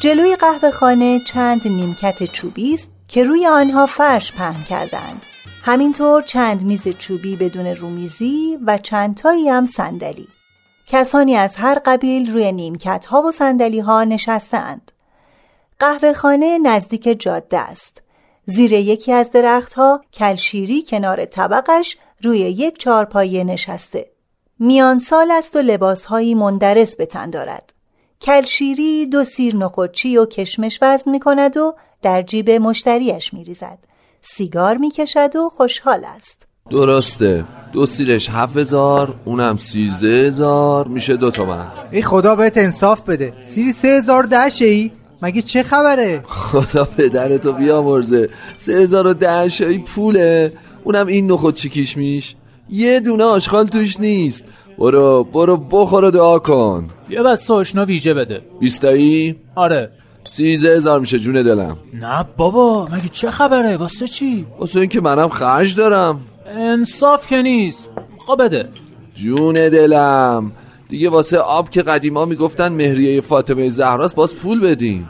جلوی 0.00 0.36
قهوه 0.36 0.70
خانه 0.70 1.20
چند 1.20 1.68
نیمکت 1.68 2.24
چوبی 2.32 2.74
است 2.74 2.90
که 3.08 3.24
روی 3.24 3.46
آنها 3.46 3.86
فرش 3.86 4.32
پهن 4.32 4.64
کردند. 4.64 5.26
همینطور 5.62 6.22
چند 6.22 6.64
میز 6.64 6.88
چوبی 6.88 7.36
بدون 7.36 7.66
رومیزی 7.66 8.58
و 8.66 8.78
چند 8.78 9.16
تایی 9.16 9.48
هم 9.48 9.64
صندلی. 9.64 10.28
کسانی 10.86 11.36
از 11.36 11.56
هر 11.56 11.78
قبیل 11.86 12.32
روی 12.32 12.52
نیمکت 12.52 13.06
ها 13.06 13.22
و 13.22 13.30
صندلی 13.30 13.80
ها 13.80 14.04
نشستند. 14.04 14.92
قهوه 15.78 16.12
خانه 16.12 16.58
نزدیک 16.58 17.16
جاده 17.20 17.58
است. 17.58 18.02
زیر 18.46 18.72
یکی 18.72 19.12
از 19.12 19.30
درختها 19.30 20.00
کلشیری 20.12 20.82
کنار 20.82 21.24
طبقش 21.24 21.96
روی 22.22 22.38
یک 22.38 22.78
چارپایه 22.78 23.44
نشسته. 23.44 24.11
میان 24.64 24.98
سال 24.98 25.30
است 25.30 25.56
و 25.56 25.58
لباسهایی 25.58 26.34
مندرس 26.34 26.96
به 26.96 27.06
تن 27.06 27.30
دارد. 27.30 27.72
کلشیری 28.20 29.06
دو 29.06 29.24
سیر 29.24 29.56
نخودچی 29.56 30.16
و 30.16 30.26
کشمش 30.26 30.78
وزن 30.82 31.10
می 31.10 31.20
کند 31.20 31.56
و 31.56 31.74
در 32.02 32.22
جیب 32.22 32.50
مشتریش 32.50 33.34
می 33.34 33.44
ریزد. 33.44 33.78
سیگار 34.20 34.76
می 34.76 34.90
کشد 34.90 35.36
و 35.36 35.48
خوشحال 35.48 36.04
است. 36.04 36.46
درسته. 36.70 37.44
دو 37.72 37.86
سیرش 37.86 38.30
هفت 38.30 38.56
هزار 38.56 39.14
اونم 39.24 39.56
سیزده 39.56 40.26
هزار. 40.26 40.88
میشه 40.88 41.16
دو 41.16 41.30
تومن 41.30 41.66
ای 41.92 42.02
خدا 42.02 42.36
بهت 42.36 42.56
انصاف 42.56 43.00
بده. 43.00 43.32
سیری 43.44 43.72
سه 43.72 43.88
هزار 43.88 44.22
دهشه 44.22 44.64
ای 44.64 44.90
مگه 45.22 45.42
چه 45.42 45.62
خبره؟ 45.62 46.20
خدا 46.24 46.84
پدرتو 46.84 47.52
بیامرزه. 47.52 48.28
سه 48.56 48.72
هزار 48.72 49.06
و 49.06 49.14
ده 49.14 49.78
پوله. 49.78 50.52
اونم 50.84 51.06
این 51.06 51.30
نخود 51.30 51.54
چیکیش 51.54 51.96
میش؟ 51.96 52.34
یه 52.72 53.00
دونه 53.00 53.24
آشغال 53.24 53.66
توش 53.66 54.00
نیست. 54.00 54.44
برو 54.78 55.24
برو 55.24 55.56
بخور 55.56 56.04
و 56.04 56.10
دعا 56.10 56.38
کن. 56.38 56.90
یه 57.10 57.22
بس 57.22 57.46
سوشنا 57.46 57.84
ویژه 57.84 58.14
بده. 58.14 58.40
بیستایی؟ 58.60 59.36
آره. 59.54 59.90
سیزه 60.24 60.68
هزار 60.68 61.00
میشه 61.00 61.18
جون 61.18 61.34
دلم. 61.34 61.76
نه 61.94 62.24
بابا 62.36 62.84
مگه 62.84 63.08
چه 63.12 63.30
خبره؟ 63.30 63.76
واسه 63.76 64.08
چی؟ 64.08 64.46
واسه 64.58 64.80
این 64.80 64.88
که 64.88 65.00
منم 65.00 65.28
خرج 65.28 65.76
دارم. 65.76 66.20
انصاف 66.46 67.26
که 67.26 67.42
نیست. 67.42 67.90
خب 68.26 68.44
بده. 68.44 68.68
جون 69.14 69.54
دلم. 69.54 70.52
دیگه 70.88 71.10
واسه 71.10 71.38
آب 71.38 71.70
که 71.70 71.82
قدیما 71.82 72.24
می‌گفتن 72.24 72.68
مهریه 72.68 73.20
فاطمه 73.20 73.68
زهراست 73.68 74.14
باز 74.14 74.36
پول 74.36 74.60
بدیم 74.60 75.08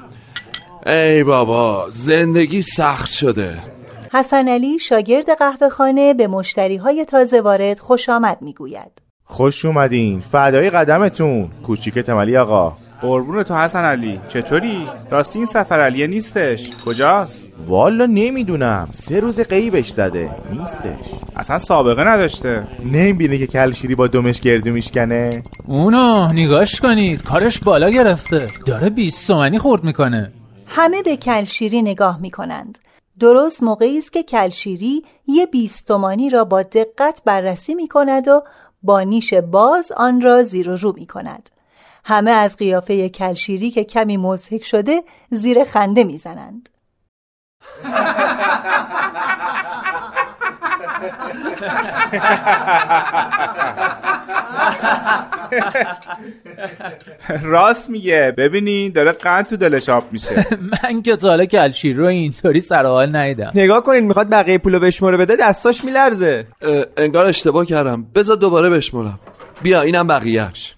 ای 0.86 1.24
بابا 1.24 1.86
زندگی 1.90 2.62
سخت 2.62 3.12
شده. 3.12 3.71
حسن 4.14 4.48
علی 4.48 4.78
شاگرد 4.78 5.30
قهوه 5.38 5.68
خانه 5.68 6.14
به 6.14 6.26
مشتری 6.26 6.76
های 6.76 7.04
تازه 7.04 7.40
وارد 7.40 7.78
خوش 7.78 8.08
آمد 8.08 8.38
می‌گوید. 8.40 9.02
خوش 9.24 9.64
اومدین. 9.64 10.20
فدای 10.20 10.70
قدمتون. 10.70 11.50
کوچیک 11.66 11.98
تملی 11.98 12.36
آقا. 12.36 12.76
قربون 13.00 13.42
تو 13.42 13.56
حسن 13.56 13.84
علی. 13.84 14.20
چطوری؟ 14.28 14.86
راستی 15.10 15.38
این 15.38 15.46
سفر 15.46 15.80
علیه 15.80 16.06
نیستش. 16.06 16.70
کجاست؟ 16.86 17.52
والا 17.66 18.06
نمی‌دونم. 18.06 18.88
سه 18.92 19.20
روز 19.20 19.40
قیبش 19.40 19.88
زده. 19.88 20.30
نیستش. 20.52 21.10
اصلا 21.36 21.58
سابقه 21.58 22.04
نداشته. 22.04 22.62
نمی‌بینه 22.84 23.38
که 23.38 23.46
کلشیری 23.46 23.94
با 23.94 24.06
دمش 24.06 24.40
گردو 24.40 24.72
میشکنه؟ 24.72 25.30
اونو 25.66 26.32
نگاش 26.32 26.80
کنید. 26.80 27.22
کارش 27.22 27.60
بالا 27.60 27.90
گرفته. 27.90 28.38
داره 28.66 28.90
بیست 28.90 29.26
سومنی 29.26 29.58
خورد 29.58 29.84
می‌کنه. 29.84 30.32
همه 30.66 31.02
به 31.02 31.16
کلشیری 31.16 31.82
نگاه 31.82 32.20
می‌کنند. 32.20 32.78
درست 33.18 33.62
موقعی 33.62 33.98
است 33.98 34.12
که 34.12 34.22
کلشیری 34.22 35.04
یه 35.26 35.46
بیستمانی 35.46 36.30
را 36.30 36.44
با 36.44 36.62
دقت 36.62 37.22
بررسی 37.24 37.74
می 37.74 37.88
کند 37.88 38.28
و 38.28 38.42
با 38.82 39.00
نیش 39.00 39.34
باز 39.34 39.92
آن 39.92 40.20
را 40.20 40.42
زیر 40.42 40.70
و 40.70 40.76
رو 40.76 40.92
می 40.96 41.06
کند. 41.06 41.50
همه 42.04 42.30
از 42.30 42.56
قیافه 42.56 43.08
کلشیری 43.08 43.70
که 43.70 43.84
کمی 43.84 44.16
مزهک 44.16 44.64
شده 44.64 45.02
زیر 45.30 45.64
خنده 45.64 46.04
می‌زنند. 46.04 46.68
راست 57.42 57.90
میگه. 57.90 58.34
ببینین 58.38 58.92
داره 58.92 59.12
قند 59.12 59.46
تو 59.46 59.56
دلش 59.56 59.88
آب 59.88 60.04
میشه. 60.12 60.46
من 60.72 61.02
که 61.02 61.16
تا 61.16 61.44
کلشیر 61.46 61.96
رو 61.96 62.06
اینطوری 62.06 62.60
سر 62.60 62.86
حال 62.86 63.16
نیدم 63.16 63.50
نگاه 63.54 63.82
کنین 63.82 64.04
می‌خواد 64.06 64.30
بقیه 64.30 64.58
پولو 64.58 64.80
بشموره 64.80 65.16
بده 65.16 65.36
دستاش 65.36 65.84
میلرزه. 65.84 66.46
انگار 66.96 67.26
اشتباه 67.26 67.66
کردم. 67.66 68.06
بذار 68.14 68.36
دوباره 68.36 68.70
بشمرم 68.70 69.18
بیا 69.62 69.80
اینم 69.80 70.06
بقیهش 70.06 70.74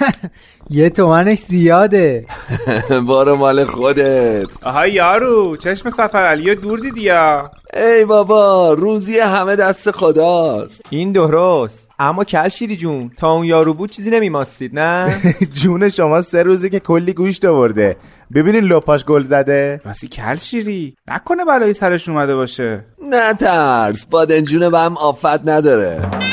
یه 0.70 0.90
تومنش 0.90 1.38
زیاده. 1.38 2.24
بارو 3.08 3.36
مال 3.36 3.64
خودت. 3.64 4.46
آها 4.62 4.86
یارو 4.86 5.56
چشم 5.56 5.90
سفر 5.90 6.22
علی 6.22 6.54
دور 6.54 6.78
دیدی 6.78 7.00
یا؟ 7.00 7.50
ای 7.74 8.04
بابا 8.04 8.72
روزی 8.72 9.18
همه 9.18 9.56
دست 9.56 9.90
خداست. 9.90 10.82
این 10.90 11.12
درست. 11.12 11.88
اما 11.98 12.24
کل 12.24 12.48
شیری 12.48 12.76
جون 12.76 13.10
تا 13.18 13.30
اون 13.32 13.44
یارو 13.44 13.74
بود 13.74 13.90
چیزی 13.90 14.10
نمیماستید 14.10 14.78
نه؟ 14.78 15.20
جون 15.62 15.88
شما 15.88 16.20
سه 16.20 16.42
روزی 16.42 16.70
که 16.70 16.80
کلی 16.80 17.12
گوشت 17.12 17.44
آورده. 17.44 17.96
ببینین 18.34 18.64
لپاش 18.64 19.04
گل 19.04 19.22
زده. 19.22 19.80
راستی 19.84 20.08
کل 20.08 20.36
شیری 20.36 20.96
نکنه 21.08 21.44
برای 21.44 21.72
سرش 21.72 22.08
اومده 22.08 22.36
باشه. 22.36 22.84
نه 23.10 23.34
ترس 23.34 24.06
بادنجون 24.06 24.70
به 24.70 24.78
هم 24.78 24.96
آفت 24.96 25.48
نداره. 25.48 26.23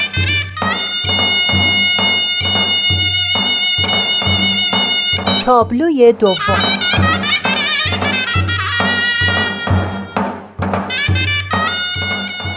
تابلوی 5.45 6.13
دوم. 6.13 6.79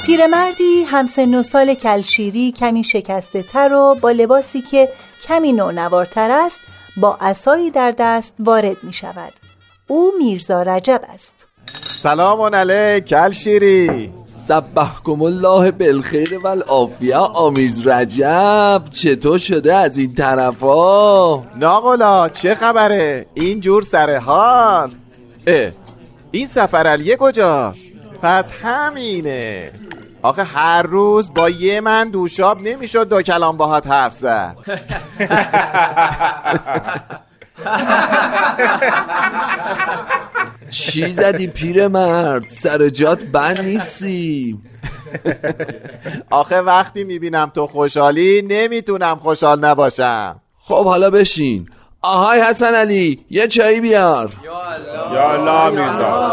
پیرمردی 0.06 0.82
همسن 0.84 1.34
و 1.34 1.42
سال 1.42 1.74
کلشیری 1.74 2.52
کمی 2.52 2.84
شکسته 2.84 3.42
تر 3.42 3.72
و 3.72 3.94
با 4.00 4.10
لباسی 4.10 4.60
که 4.60 4.88
کمی 5.22 5.52
نونوارتر 5.52 6.30
است 6.30 6.60
با 6.96 7.18
اسایی 7.20 7.70
در 7.70 7.94
دست 7.98 8.34
وارد 8.38 8.76
می 8.84 8.92
شود 8.92 9.32
او 9.88 10.12
میرزا 10.18 10.62
رجب 10.62 11.00
است. 11.14 11.46
سلام 12.04 12.54
علیک 12.54 13.04
کلشیری 13.04 14.12
سبحکم 14.26 15.22
الله 15.22 15.70
بالخیر 15.70 16.38
و 16.38 16.46
العافیه 16.46 17.16
آمیز 17.16 17.86
رجب. 17.86 18.82
چطور 18.90 19.38
شده 19.38 19.74
از 19.74 19.98
این 19.98 20.14
طرفا؟ 20.14 21.38
ناقلا 21.56 22.28
چه 22.28 22.54
خبره؟ 22.54 23.26
این 23.34 23.60
جور 23.60 23.82
سر 23.82 24.16
حال. 24.16 24.90
اه 25.46 25.70
این 26.30 26.46
سفر 26.46 26.86
علیه 26.86 27.16
کجاست؟ 27.16 27.82
پس 28.22 28.52
همینه. 28.62 29.62
آخه 30.22 30.42
هر 30.42 30.82
روز 30.82 31.34
با 31.34 31.50
یه 31.50 31.80
من 31.80 32.10
دوشاب 32.10 32.56
نمی‌شد 32.64 33.08
دو 33.08 33.22
کلام 33.22 33.56
باهات 33.56 33.86
حرف 33.86 34.14
زد. 34.14 34.56
چی 40.70 41.12
زدی 41.12 41.46
پیر 41.46 41.88
مرد؟ 41.88 42.42
سر 42.42 42.88
جات 42.88 43.24
بند 43.24 43.60
نیستی. 43.60 44.58
آخه 46.30 46.60
وقتی 46.60 47.04
می‌بینم 47.04 47.50
تو 47.54 47.66
خوشحالی 47.66 48.42
نمی‌تونم 48.42 49.16
خوشحال 49.16 49.64
نباشم. 49.64 50.40
خب 50.60 50.84
حالا 50.84 51.10
بشین. 51.10 51.68
آهای 52.02 52.40
حسن 52.40 52.74
علی 52.74 53.24
یه 53.30 53.48
چایی 53.48 53.80
بیار. 53.80 54.30
یا 55.12 55.30
الله 55.30 55.80
میرزا 55.80 56.32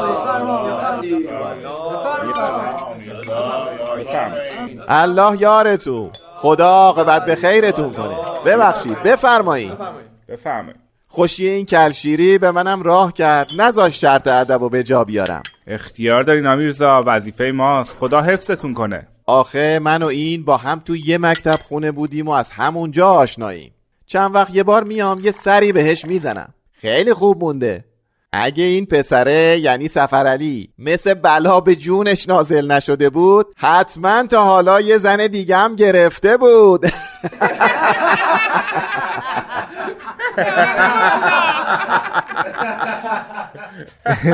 الله 4.88 5.42
یارتون. 5.42 6.12
خدا 6.36 6.68
عاقبت 6.68 7.26
به 7.26 7.36
خیرتون 7.36 7.94
کنه. 7.94 8.16
ببخشید 8.46 9.04
بفرمایید. 9.04 9.78
بفهمه 10.30 10.74
خوشی 11.14 11.48
این 11.48 11.66
کلشیری 11.66 12.38
به 12.38 12.52
منم 12.52 12.84
راه 12.84 13.14
کرد. 13.14 13.48
نذاش 13.58 14.02
شرط 14.02 14.28
ادب 14.28 14.62
و 14.62 14.70
به 14.70 14.84
جا 14.84 15.04
بیارم. 15.04 15.44
اختیار 15.68 16.24
دارین 16.24 16.46
امیرزا. 16.46 17.04
وظیفه 17.06 17.52
ماست. 17.56 17.98
خدا 17.98 18.22
حفظتون 18.22 18.74
کنه. 18.74 19.08
آخه 19.26 19.80
من 19.80 20.04
و 20.04 20.08
این 20.08 20.46
با 20.46 20.58
هم 20.58 20.80
تو 20.80 20.96
یه 20.96 21.18
مکتب 21.18 21.60
خونه 21.64 21.92
بودیم 21.92 22.28
و 22.28 22.32
از 22.32 22.52
همونجا 22.52 23.10
آشناییم. 23.10 23.74
چند 24.06 24.36
وقت 24.36 24.56
یه 24.56 24.64
بار 24.64 24.84
میام 24.84 25.20
یه 25.20 25.32
سری 25.32 25.72
بهش 25.72 26.06
می‌زنم. 26.06 26.54
خیلی 26.72 27.14
خوب 27.14 27.44
مونده. 27.44 27.86
اگه 28.34 28.64
این 28.64 28.86
پسره 28.86 29.60
یعنی 29.60 29.88
سفرعلی 29.88 30.70
مثل 30.78 31.14
بلا 31.14 31.60
به 31.60 31.76
جونش 31.76 32.30
نازل 32.30 32.72
نشده 32.72 33.10
بود 33.10 33.46
حتما 33.58 34.28
تا 34.28 34.44
حالا 34.44 34.82
یه 34.82 34.98
زن 34.98 35.28
دیگه 35.28 35.58
هم 35.58 35.76
گرفته 35.76 36.38
بود. 36.38 36.86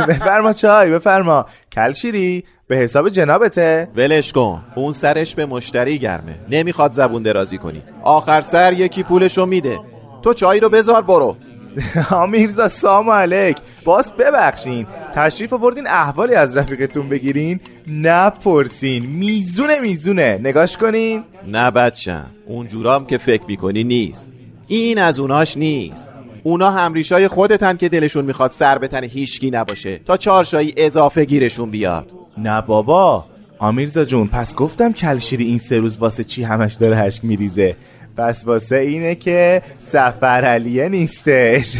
بفرما 0.08 0.54
چای 0.54 0.92
بفرما. 0.92 1.46
کلشیری؟ 1.72 2.44
به 2.68 2.76
حساب 2.76 3.10
جنابته. 3.10 3.88
ولش 3.96 4.34
کن. 4.34 4.64
اون 4.76 4.94
سرش 4.94 5.36
به 5.36 5.46
مشتری 5.46 6.00
گرمه. 6.00 6.36
نمی‌خواد 6.50 6.92
زبون 6.92 7.24
درازی 7.24 7.58
کنی. 7.58 7.84
آخر 8.04 8.42
سر 8.42 8.74
یکی 8.74 9.04
پولشو 9.04 9.46
میده. 9.46 9.80
تو 10.22 10.34
چای 10.34 10.60
رو 10.60 10.70
بذار 10.70 11.02
برو. 11.02 11.38
آمیرزا 12.12 12.68
سام 12.68 13.10
علیک. 13.10 13.58
باز 13.86 14.14
ببخشین. 14.14 14.88
تشریف 15.14 15.54
آوردین 15.54 15.88
احوالی 15.88 16.36
از 16.36 16.58
رفیقتون 16.58 17.10
بگیرین. 17.10 17.60
نپرسین. 17.88 19.06
میزونه 19.06 19.74
میزونه. 19.82 20.40
نگاش 20.44 20.78
کنین. 20.78 21.24
نه 21.48 21.72
بچم. 21.72 22.26
اونجورام 22.46 23.06
که 23.06 23.18
فکر 23.18 23.44
می‌کنی 23.48 23.84
نیست. 23.84 24.32
این 24.68 25.00
از 25.00 25.20
اوناش 25.20 25.58
نیست. 25.58 26.12
اونا 26.44 26.72
همریشای 26.72 27.28
خودتن 27.28 27.78
که 27.78 27.90
دلشون 27.90 28.26
می‌خواد 28.26 28.52
سر 28.52 28.78
به 28.78 28.88
تن 28.88 29.04
هیچکی 29.04 29.52
نباشه. 29.52 29.98
تا 29.98 30.18
چارشایی 30.18 30.74
اضافه 30.78 31.26
گیرشون 31.26 31.70
بیاد. 31.70 32.12
نه 32.38 32.62
بابا. 32.62 33.26
آمیرزا 33.60 34.06
جون 34.06 34.28
پس 34.28 34.56
گفتم 34.56 34.92
کلشیری 34.92 35.46
این 35.46 35.58
سه 35.58 35.78
روز 35.78 35.98
واسه 35.98 36.24
چی 36.24 36.44
همش 36.44 36.74
داره 36.74 36.98
هشک 36.98 37.26
میریزه؟ 37.26 37.76
پس 38.18 38.48
واسه 38.48 38.76
اینه 38.76 39.16
که 39.16 39.62
سفر 39.80 40.46
علیه 40.46 40.90
نیستش. 40.90 41.78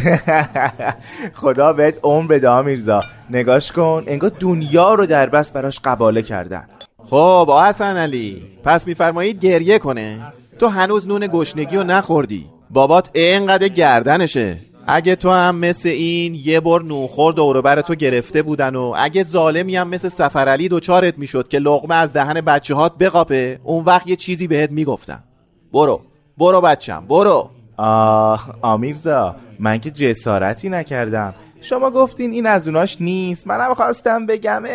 خدا 1.40 1.72
بهت 1.72 1.94
عمر 2.02 2.26
بده 2.26 2.48
آمیرزا 2.48 3.04
نگاش 3.30 3.72
کن 3.72 4.04
انگار 4.06 4.32
دنیا 4.40 4.94
رو 4.94 5.06
در 5.06 5.28
بس 5.28 5.50
براش 5.50 5.80
قباله 5.84 6.22
کردن. 6.22 6.64
خب 7.04 7.46
آ 7.50 7.64
حسن 7.64 7.96
علی 7.96 8.42
پس 8.64 8.86
میفرمایید 8.86 9.40
گریه 9.40 9.78
کنه. 9.78 10.32
تو 10.60 10.66
هنوز 10.66 11.06
نون 11.06 11.28
گشنگی 11.32 11.76
رو 11.76 11.82
نخوردی. 11.82 12.46
بابات 12.70 13.10
اینقدر 13.14 13.68
گردنشه. 13.68 14.56
اگه 14.86 15.16
تو 15.16 15.30
هم 15.30 15.56
مثل 15.56 15.88
این 15.88 16.34
یه 16.34 16.60
بار 16.60 16.82
نوخور 16.82 17.32
دوروبر 17.32 17.80
تو 17.80 17.94
گرفته 17.94 18.42
بودن 18.42 18.76
و 18.76 18.94
اگه 18.96 19.24
ظالمی 19.24 19.76
هم 19.76 19.88
مثل 19.88 20.08
سفرعلی 20.08 20.68
دوچارت 20.68 21.18
می‌شد 21.18 21.48
که 21.48 21.58
لقمه 21.58 21.94
از 21.94 22.12
دهن 22.12 22.40
بچه 22.40 22.74
هات 22.74 22.92
بقاپه 22.98 23.60
اون 23.64 23.84
وقت 23.84 24.06
یه 24.06 24.16
چیزی 24.16 24.46
بهت 24.46 24.70
می‌گفتم. 24.70 25.24
برو. 25.72 26.00
برو 26.38 26.60
بچم 26.60 27.04
برو. 27.08 27.50
آه 27.76 28.54
آمیرزا 28.62 29.36
من 29.58 29.78
که 29.78 29.90
جسارتی 29.90 30.68
نکردم. 30.68 31.34
شما 31.60 31.90
گفتین 31.90 32.30
این 32.30 32.46
از 32.46 32.68
اوناش 32.68 32.96
نیست. 33.00 33.46
منم 33.46 33.74
خواستم 33.74 34.26
بگم 34.26 34.64
ای 34.64 34.70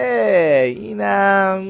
اینم. 0.69 1.65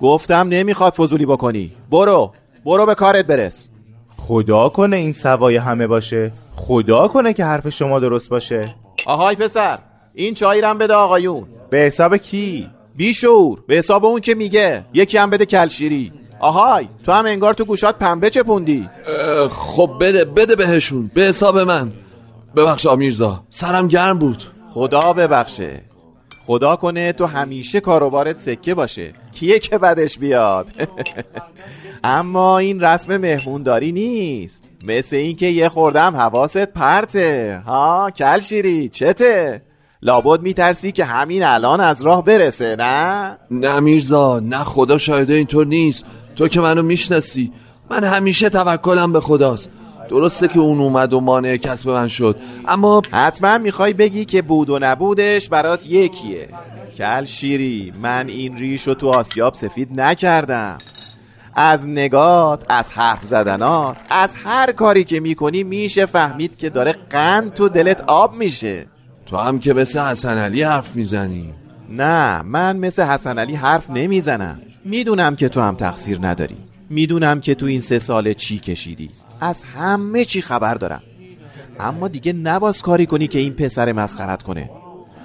گفتم 0.00 0.48
نمی‌خواد 0.48 0.92
فضولی 0.92 1.26
بکنی. 1.26 1.72
برو 1.90 2.32
برو 2.64 2.86
به 2.86 2.94
کارت 2.94 3.26
برس. 3.26 3.68
خدا 4.16 4.68
کنه 4.68 4.96
این 4.96 5.12
سوای 5.12 5.56
همه 5.56 5.86
باشه. 5.86 6.32
خدا 6.54 7.08
کنه 7.08 7.32
که 7.32 7.44
حرف 7.44 7.68
شما 7.68 7.98
درست 7.98 8.28
باشه. 8.28 8.74
آهای 9.06 9.36
پسر 9.36 9.78
این 10.14 10.34
چایی 10.34 10.60
رم 10.60 10.78
بده 10.78 10.94
آقایون. 10.94 11.44
به 11.70 11.78
حساب 11.78 12.16
کی؟ 12.16 12.70
بیشور 12.96 13.58
به 13.66 13.74
حساب 13.74 14.04
اون 14.04 14.20
که 14.20 14.34
میگه. 14.34 14.84
یکی 14.94 15.18
هم 15.18 15.30
بده 15.30 15.46
کلشیری. 15.46 16.12
آهای 16.40 16.88
تو 17.04 17.12
هم 17.12 17.26
انگار 17.26 17.54
تو 17.54 17.64
گوشات 17.64 17.98
پنبه 17.98 18.30
چپوندی. 18.30 18.88
خب 19.50 19.90
بده 20.00 20.24
بده 20.24 20.56
بهشون 20.56 21.10
به 21.14 21.22
حساب 21.22 21.58
من. 21.58 21.92
ببخش 22.56 22.86
آمیرزا 22.86 23.44
سرم 23.48 23.88
گرم 23.88 24.18
بود. 24.18 24.42
خدا 24.70 25.12
ببخشه. 25.12 25.82
خدا 26.46 26.76
کنه 26.76 27.12
تو 27.12 27.26
همیشه 27.26 27.80
کاروبارت 27.80 28.38
سکه 28.38 28.74
باشه. 28.74 29.12
کیه 29.32 29.58
که 29.58 29.78
بدش 29.78 30.18
بیاد؟ 30.18 30.66
اما 32.04 32.58
این 32.58 32.80
رسم 32.80 33.16
مهمونداری 33.16 33.92
نیست. 33.92 34.64
مثل 34.84 35.16
اینکه 35.16 35.46
یه 35.46 35.68
خوردم 35.68 36.16
حواست 36.16 36.66
پرته. 36.66 37.62
ها 37.66 38.10
کلشیری 38.10 38.88
چته؟ 38.88 39.62
لابد 40.02 40.40
میترسی 40.40 40.92
که 40.92 41.04
همین 41.04 41.42
الان 41.42 41.80
از 41.80 42.02
راه 42.02 42.24
برسه 42.24 42.76
نه؟ 42.78 43.38
نه 43.50 43.80
میرزا 43.80 44.40
نه 44.40 44.64
خدا 44.64 44.98
شاهده 44.98 45.34
اینطور 45.34 45.66
نیست. 45.66 46.04
تو 46.36 46.48
که 46.48 46.60
منو 46.60 46.82
می‌شناسی 46.82 47.52
من 47.90 48.04
همیشه 48.04 48.48
توکلم 48.48 49.12
به 49.12 49.20
خداست. 49.20 49.70
درسته 50.08 50.48
که 50.48 50.58
اون 50.58 50.80
اومد 50.80 51.12
و 51.12 51.20
مانع 51.20 51.56
کسب 51.56 51.90
من 51.90 52.08
شد 52.08 52.36
اما 52.68 53.02
حتما 53.10 53.58
می‌خوای 53.58 53.92
بگی 53.92 54.24
که 54.24 54.42
بود 54.42 54.70
و 54.70 54.78
نبودش 54.82 55.48
برات 55.48 55.86
یکیه. 55.86 56.48
کل 56.98 57.24
شیری 57.24 57.92
من 58.02 58.28
این 58.28 58.56
ریش 58.56 58.82
رو 58.82 58.94
تو 58.94 59.08
آسیاب 59.08 59.54
سفید 59.54 60.00
نکردم. 60.00 60.78
از 61.54 61.88
نگات 61.88 62.64
از 62.68 62.90
حرف 62.90 63.24
زدنات 63.24 63.96
از 64.10 64.30
هر 64.44 64.72
کاری 64.72 65.04
که 65.04 65.20
می‌کنی 65.20 65.62
میشه 65.62 66.06
فهمید 66.06 66.56
که 66.58 66.70
داره 66.70 66.92
قند 67.10 67.54
تو 67.54 67.68
دلت 67.68 68.04
آب 68.06 68.34
میشه. 68.34 68.86
تو 69.26 69.36
هم 69.36 69.58
که 69.58 69.72
مثل 69.72 70.00
حسن 70.00 70.38
علی 70.38 70.62
حرف 70.62 70.96
می‌زنی. 70.96 71.54
نه 71.90 72.42
من 72.42 72.76
مثل 72.76 73.02
حسن 73.02 73.38
علی 73.38 73.54
حرف 73.54 73.90
نمی‌زنم. 73.90 74.60
می‌دونم 74.86 75.36
که 75.36 75.48
تو 75.48 75.60
هم 75.60 75.74
تقصیر 75.74 76.18
نداری. 76.20 76.56
می‌دونم 76.90 77.40
که 77.40 77.54
تو 77.54 77.66
این 77.66 77.80
سه 77.80 77.98
سال 77.98 78.32
چی 78.32 78.58
کشیدی. 78.58 79.10
از 79.40 79.64
همه 79.64 80.24
چی 80.24 80.40
خبر 80.40 80.74
دارم. 80.74 81.02
اما 81.80 82.08
دیگه 82.08 82.32
نباز 82.32 82.82
کاری 82.82 83.06
کنی 83.06 83.26
که 83.26 83.38
این 83.38 83.52
پسر 83.52 83.92
مسخرت 83.92 84.42
کنه. 84.42 84.70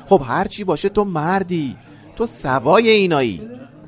خب 0.05 0.21
هر 0.25 0.47
چی 0.47 0.63
باشه 0.63 0.89
تو 0.89 1.03
مردی. 1.03 1.75
تو 2.15 2.25
سوای 2.25 2.89
اینایی. 2.89 3.41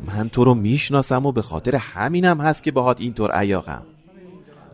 من 0.08 0.30
تو 0.30 0.44
رو 0.44 0.54
می‌شناسم 0.54 1.26
و 1.26 1.32
به 1.32 1.42
خاطر 1.42 1.76
همینم 1.76 2.42
هست 2.42 2.64
که 2.64 2.72
باهات 2.72 3.02
اینطور 3.02 3.32
عیاقم. 3.32 3.84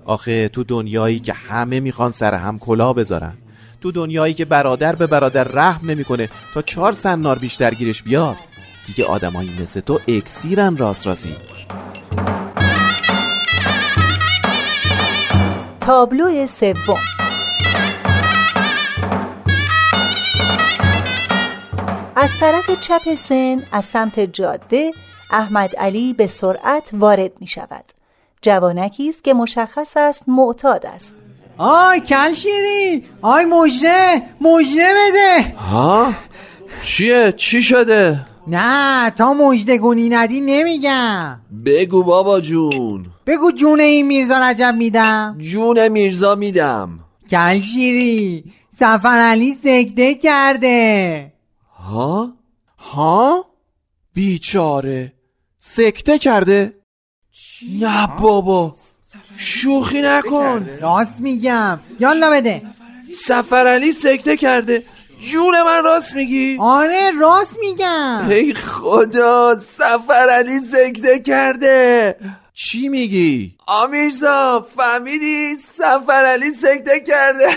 آخه 0.05 0.49
تو 0.49 0.63
دنیایی 0.63 1.19
که 1.19 1.33
همه 1.33 1.79
می‌خوان 1.79 2.11
سر 2.11 2.33
هم 2.33 2.59
کلا 2.59 2.93
بذارن. 2.93 3.33
تو 3.81 3.91
دنیایی 3.91 4.33
که 4.33 4.45
برادر 4.45 4.95
به 4.95 5.07
برادر 5.07 5.43
رحم 5.43 5.89
نمی‌کنه 5.89 6.29
تا 6.53 6.61
چهار 6.61 6.93
سنار 6.93 7.39
بیشتر 7.39 7.73
گیرش 7.73 8.03
بیاد. 8.03 8.35
دیگه 8.95 9.05
آدمایی 9.05 9.51
مثل 9.61 9.79
تو 9.79 9.99
اکسیرن 10.07 10.77
راست 10.77 11.07
راستی 11.07 11.35
تابلو 15.79 16.47
سوم. 16.47 16.97
از 22.15 22.29
طرف 22.39 22.81
چپ 22.81 23.15
سن 23.15 23.63
از 23.71 23.85
سمت 23.85 24.19
جاده 24.19 24.91
احمد 25.31 25.75
علی 25.75 26.13
به 26.13 26.27
سرعت 26.27 26.89
وارد 26.93 27.31
می 27.41 27.47
شود. 27.47 27.85
جوانکی 28.41 29.09
است 29.09 29.23
که 29.23 29.33
مشخص 29.33 29.97
است 29.97 30.23
معتاد 30.27 30.85
است. 30.85 31.15
آی 31.57 31.99
کل 31.99 32.33
شیری. 32.33 33.05
آی 33.21 33.45
مجده 33.45 34.21
مجده 34.41 34.93
بده. 34.93 35.57
ها؟ 35.57 36.13
چیه؟ 36.83 37.33
چی 37.37 37.61
شده؟ 37.61 38.25
نه 38.49 39.09
تا 39.09 39.33
مجده 39.33 39.77
گونی 39.77 40.09
ندی 40.09 40.41
نمیگم. 40.41 41.39
بگو 41.65 42.03
بابا 42.03 42.39
جون. 42.39 43.05
بگو 43.27 43.51
جون 43.51 43.79
این 43.79 44.07
میرزا 44.07 44.39
رجب 44.39 44.75
میدم. 44.77 45.37
جون 45.39 45.87
میرزا 45.87 46.35
میدم. 46.35 46.99
کل 47.31 47.59
شیری 47.59 48.43
سفر 48.79 49.17
علی 49.19 49.53
سکته 49.53 50.15
کرده. 50.15 51.33
ها؟ 51.77 52.33
ها؟ 52.77 53.45
بیچاره. 54.13 55.13
سکته 55.59 56.17
کرده. 56.17 56.73
نه 57.79 58.07
بابا. 58.19 58.75
شوخی 59.37 60.01
نکن. 60.01 60.65
راست 60.81 61.19
میگم. 61.21 61.79
یالا 61.99 62.29
بده. 62.29 62.61
سفر 63.11 63.67
علی 63.67 63.91
سکته 63.91 64.37
کرده. 64.37 64.83
جون 65.19 65.61
من 65.61 65.83
راست 65.83 66.15
میگی؟ 66.15 66.57
آره 66.59 67.11
راست 67.19 67.59
میگم. 67.59 68.27
ای 68.29 68.53
خدا 68.53 69.57
سفر 69.59 70.29
علی 70.31 70.59
سکته 70.59 71.19
کرده. 71.19 72.15
چی 72.53 72.89
میگی؟ 72.89 73.55
آمیرزا 73.67 74.67
فهمیدی 74.75 75.55
سفر 75.55 76.25
علی 76.25 76.49
سکته 76.53 76.99
کرده؟ 76.99 77.47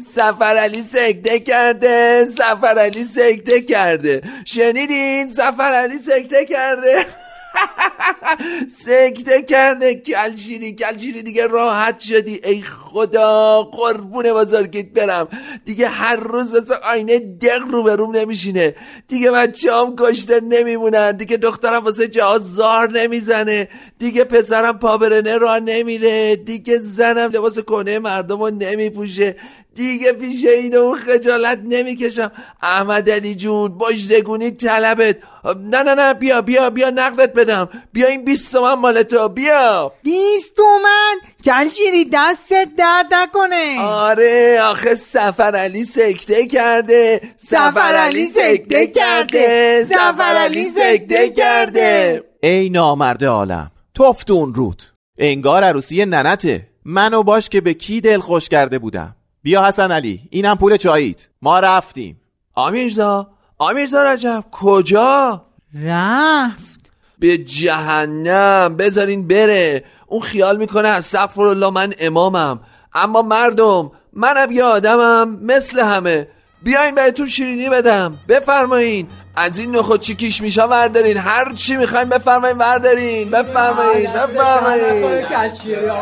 سفر 0.00 0.56
علی 0.56 0.82
سکته 0.82 1.40
کرده 1.40 2.28
سفر 2.36 2.78
علی 2.78 3.04
سکته 3.04 3.60
کرده. 3.60 4.22
شنیدین 4.44 5.28
سفر 5.28 5.72
علی 5.74 5.98
سکته 5.98 6.44
کرده. 6.44 7.06
سکته 8.84 9.42
کرده. 9.42 9.94
کلشیری 9.94 10.72
کلشیری 10.74 11.22
دیگه 11.22 11.46
راحت 11.46 12.00
شدی. 12.00 12.40
ای 12.44 12.62
خدا 12.62 13.62
قربون 13.62 14.32
بزرگیت 14.32 14.92
برم. 14.92 15.28
دیگه 15.64 15.88
هر 15.88 16.16
روز 16.16 16.54
مثل 16.54 16.74
آینه 16.74 17.18
دق 17.18 17.62
رو 17.70 17.82
به 17.82 17.96
روم 17.96 18.16
نمیشینه. 18.16 18.74
دیگه 19.08 19.30
بچه 19.30 19.74
هم 19.74 19.96
کشته 19.98 20.40
نمیمونن. 20.40 21.12
دیگه 21.12 21.36
دخترم 21.36 21.84
واسه 21.84 22.08
جهاز 22.08 22.54
زار 22.54 22.90
نمی‌زنه. 22.90 23.68
دیگه 23.98 24.24
پسرم 24.24 24.78
پابرنه 24.78 25.38
را 25.38 25.58
نمیره. 25.58 26.36
دیگه 26.36 26.78
زنم 26.78 27.30
لباس 27.30 27.58
کنه 27.58 27.98
مردم 27.98 28.40
رو 28.40 28.50
نمیپوشه. 28.50 29.36
دیگه 29.78 30.12
پیش 30.12 30.44
این 30.44 30.76
اون 30.76 30.98
خجالت 30.98 31.60
نمی‌کشم. 31.64 32.32
احمد 32.62 33.10
علی 33.10 33.34
جون 33.34 33.78
بجدگونی 33.78 34.50
طلبت. 34.50 35.16
نه 35.44 35.82
نه 35.82 35.94
نه 35.94 36.14
بیا 36.14 36.42
بیا 36.42 36.70
بیا 36.70 36.90
نقدت 36.90 37.32
بدم. 37.34 37.68
بیا 37.92 38.06
این 38.06 38.24
بیست 38.24 38.52
تومن 38.52 38.74
مال 38.74 39.02
تو 39.02 39.28
بیا. 39.28 39.92
بیست 40.02 40.56
تومن؟ 40.56 41.14
کلشیری 41.44 42.10
دستت 42.12 42.68
درد 42.78 43.14
نکنه. 43.14 43.80
آره 43.80 44.60
آخه 44.62 44.94
سفر 44.94 45.56
علی 45.56 45.84
سکته 45.84 46.46
کرده. 46.46 47.20
سفر 47.36 47.94
علی 48.06 48.26
سکته 48.26 48.86
کرده. 48.86 49.84
سفر 49.84 50.22
علی 50.22 50.64
سکته 50.64 51.28
کرده. 51.28 52.22
ای 52.42 52.70
نامرد 52.70 53.24
عالم 53.24 53.70
توفتون 53.94 54.54
رود. 54.54 54.82
انگار 55.18 55.64
عروسی 55.64 56.04
ننته. 56.04 56.68
منو 56.84 57.22
باش 57.22 57.48
که 57.48 57.60
به 57.60 57.74
کی 57.74 58.00
دل 58.00 58.20
خوش 58.20 58.48
کرده 58.48 58.78
بودم. 58.78 59.14
بیا 59.48 59.64
حسن 59.64 59.92
علی 59.92 60.20
اینم 60.30 60.54
پول 60.56 60.76
چاییت. 60.76 61.28
ما 61.42 61.60
رفتیم. 61.60 62.20
آمیرزا 62.54 63.30
آمیرزا 63.58 64.02
رجب 64.02 64.44
کجا؟ 64.50 65.44
رفت. 65.74 66.92
به 67.18 67.38
جهنم 67.38 68.76
بذارین 68.76 69.28
بره. 69.28 69.84
اون 70.06 70.20
خیال 70.20 70.56
می‌کنه 70.56 70.88
از 70.88 71.06
سفر 71.06 71.42
الله 71.42 71.70
من 71.70 71.94
امامم. 71.98 72.60
اما 72.94 73.22
مردم 73.22 73.90
منم 74.12 74.52
یه 74.52 74.64
آدمم 74.64 75.38
مثل 75.42 75.80
همه. 75.80 76.28
بیاین 76.62 76.94
بهتون 76.94 77.28
شیرینی 77.28 77.68
بدم. 77.68 78.18
بفرمایین. 78.28 79.08
از 79.36 79.58
این 79.58 79.76
نخود 79.76 80.00
چیکیش 80.00 80.42
میشه 80.42 80.62
وردارین. 80.62 81.16
هر 81.16 81.52
چی 81.52 81.76
می‌خواین 81.76 82.08
بفرمایین 82.08 82.58
وردارین. 82.58 83.30
بفرمایین. 83.30 84.10
بفرمایین. 84.10 85.26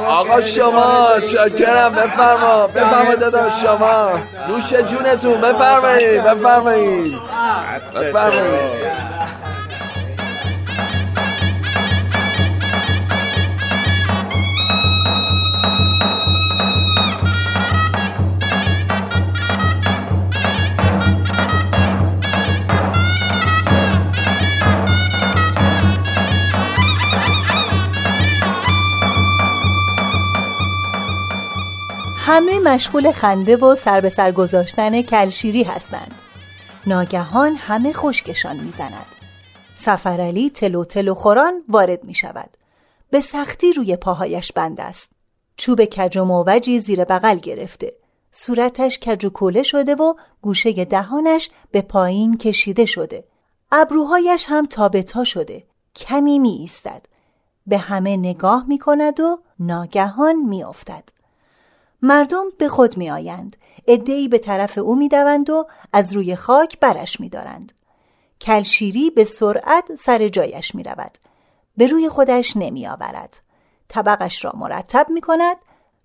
آقا 0.07 0.41
شما 0.41 1.09
چاکرم 1.33 1.93
بفرما. 1.93 2.67
بفرما 2.67 3.15
دادا 3.15 3.51
شما. 3.51 4.21
نوش 4.49 4.73
جونتون. 4.73 5.41
بفرمایین. 5.41 6.23
بفرمایین. 6.23 7.19
بفرمایین. 7.95 9.16
همه 32.29 32.59
مشغول 32.59 33.13
خنده 33.13 33.57
و 33.57 33.75
سر 33.75 34.01
به 34.01 34.09
سر 34.09 34.33
گذاشتن 34.33 35.03
کلشیری 35.03 35.63
هستند. 35.63 36.15
ناگهان 36.87 37.55
همه 37.55 37.93
خشکشان 37.93 38.57
می‌زند. 38.57 39.07
سفرعلی 39.75 40.51
تلو 40.51 40.85
تلو 40.85 41.15
خوران 41.15 41.63
وارد 41.69 42.05
می 42.05 42.15
شود 42.15 42.51
به 43.11 43.21
سختی 43.21 43.73
روی 43.73 43.97
پاهایش 43.97 44.53
بند 44.53 44.81
است. 44.81 45.11
چوب 45.57 45.85
کج 45.85 46.17
و 46.19 46.25
موجی 46.25 46.81
زیر 46.81 47.05
بغل 47.05 47.37
گرفته. 47.37 47.93
صورتش 48.33 48.99
کج 48.99 49.25
و 49.25 49.31
کوله 49.31 49.63
شده 49.63 49.95
و 49.95 50.15
گوشه 50.43 50.85
دهانش 50.85 51.51
به 51.71 51.83
پایین 51.83 52.39
کشیده 52.39 52.85
شده. 52.85 53.25
ابروهایش 53.73 54.47
هم 54.49 54.67
تابتا 54.67 55.25
شده. 55.25 55.65
کمی 55.97 56.39
می 56.39 56.51
ایستد 56.51 57.07
به 57.67 57.79
همه 57.79 58.17
نگاه 58.17 58.65
می 58.69 58.79
کند 58.79 59.21
و 59.21 59.39
ناگهان 59.59 60.37
می 60.37 60.65
افتد. 60.65 61.16
مردم 62.03 62.45
به 62.59 62.69
خود 62.69 62.97
می 62.97 63.11
آیند 63.11 63.57
ادهی 63.87 64.29
به 64.29 64.39
طرف 64.39 64.79
او 64.79 64.97
می 64.97 65.09
دوند 65.09 65.51
و 65.51 65.67
از 65.93 66.13
روی 66.13 66.37
خاک 66.37 66.81
برش 66.81 67.21
می 67.21 67.29
دارند. 67.29 67.73
کلشیری 68.41 69.11
به 69.11 69.25
سرعت 69.25 69.95
سر 69.95 70.29
جایش 70.29 70.75
می 70.75 70.83
رود. 70.83 71.19
به 71.77 71.87
روی 71.87 72.09
خودش 72.09 72.57
نمی 72.57 72.87
آورد. 72.87 73.39
طبقش 73.89 74.45
را 74.45 74.53
مرتب 74.55 75.07
می 75.11 75.21
کند 75.21 75.57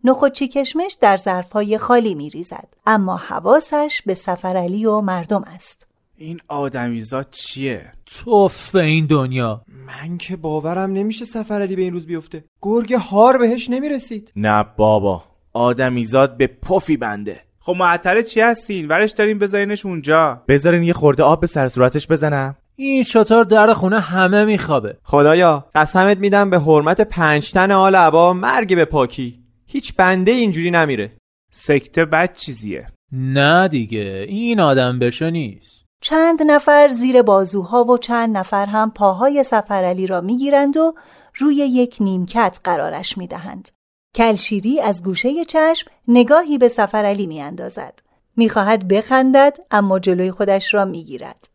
نخودچی 0.04 0.48
کشمش 0.48 0.98
در 1.02 1.18
ظرفهای 1.18 1.78
خالی 1.78 2.16
می 2.16 2.30
ریزد. 2.30 2.74
اما 2.86 3.16
حواسش 3.16 4.02
به 4.06 4.14
سفرعلی 4.14 4.86
و 4.86 5.02
مردم 5.02 5.44
است. 5.48 5.88
این 6.16 6.40
آدمیزاد 6.48 7.28
چیه 7.32 7.92
توف 8.06 8.72
به 8.72 8.84
این 8.84 9.06
دنیا 9.06 9.62
من 9.88 10.18
که 10.18 10.36
باورم 10.36 10.92
نمیشه 10.92 11.26
سفر 11.26 11.62
علی 11.62 11.76
به 11.76 11.82
این 11.82 11.94
روز 11.94 12.06
بیفته 12.06 12.44
گرگ 12.62 12.94
هار 12.94 13.38
بهش 13.38 13.70
نمی‌رسید 13.70 14.32
نه 14.36 14.66
بابا 14.78 15.24
آدمیزاد 15.54 16.38
به 16.38 16.48
پفی 16.48 16.98
بنده. 16.98 17.40
خب 17.60 17.76
معطل 17.80 18.22
چی 18.22 18.42
هستین؟ 18.42 18.88
ورش 18.88 19.12
داریم 19.12 19.40
بذارینش 19.40 19.86
اونجا. 19.86 20.44
بذارین 20.48 20.84
یه 20.84 20.94
خورده 20.94 21.24
آب 21.24 21.40
به 21.40 21.48
سر 21.48 21.68
صورتش 21.68 22.08
بزنم. 22.08 22.56
این 22.76 23.04
شطور 23.04 23.44
در 23.44 23.74
خونه 23.74 24.00
همه 24.00 24.46
میخوابه. 24.46 24.98
خدایا 25.04 25.66
قسمت 25.76 26.18
میدم 26.18 26.50
به 26.50 26.60
حرمت 26.60 27.02
پنجتن 27.02 27.72
آل 27.72 27.96
عبا 27.96 28.34
مرگ 28.34 28.76
به 28.76 28.86
پاکی. 28.86 29.40
هیچ 29.68 29.96
بنده 29.96 30.32
اینجوری 30.32 30.72
نمیره. 30.72 31.12
سکته 31.52 32.06
بد 32.06 32.34
چیزیه. 32.34 32.88
نه 33.12 33.68
دیگه 33.68 34.26
این 34.28 34.60
آدم 34.60 35.00
بشو 35.00 35.30
نیست. 35.30 35.82
چند 36.02 36.42
نفر 36.46 36.88
زیر 36.88 37.22
بازوها 37.22 37.84
و 37.84 37.98
چند 37.98 38.38
نفر 38.38 38.66
هم 38.66 38.92
پاهای 38.92 39.44
سفرعلی 39.44 40.08
را 40.08 40.22
می‌گیرند 40.22 40.78
و 40.78 40.94
روی 41.36 41.56
یک 41.56 41.98
نیمکت 42.00 42.60
قرارش 42.64 43.18
می‌دهند. 43.18 43.70
کلشیری 44.16 44.82
از 44.82 45.04
گوشه 45.04 45.46
چشم 45.46 45.92
نگاهی 46.08 46.58
به 46.58 46.68
سفرعلی 46.68 47.28
میاندازد. 47.28 48.00
می‌خواهد 48.36 48.88
بخندد 48.88 49.58
اما 49.72 50.00
جلوی 50.00 50.32
خودش 50.32 50.74
را 50.74 50.86
می‌گیرد. 50.86 51.50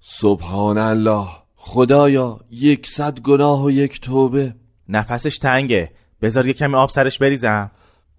سبحان 0.00 0.78
الله 0.78 1.26
خدایا 1.56 2.40
یکصد 2.50 3.20
گناه 3.20 3.64
و 3.64 3.70
یک 3.70 4.00
توبه. 4.00 4.54
نفسش 4.88 5.38
تنگه. 5.38 5.92
بذار 6.22 6.46
یه 6.46 6.52
کمی 6.52 6.74
آب 6.74 6.90
سرش 6.90 7.18
بریزم. 7.18 7.70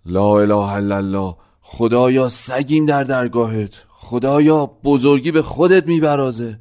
لا 0.06 0.39
اله 0.39 0.56
الا 0.56 0.97
الله. 0.97 1.36
خدایا 1.62 2.30
سگیم 2.30 2.86
در 2.86 3.04
درگاهت. 3.04 3.84
خدایا 3.89 4.65
بزرگی 4.65 5.32
به 5.32 5.41
خودت 5.41 5.88
میبرازه. 5.88 6.60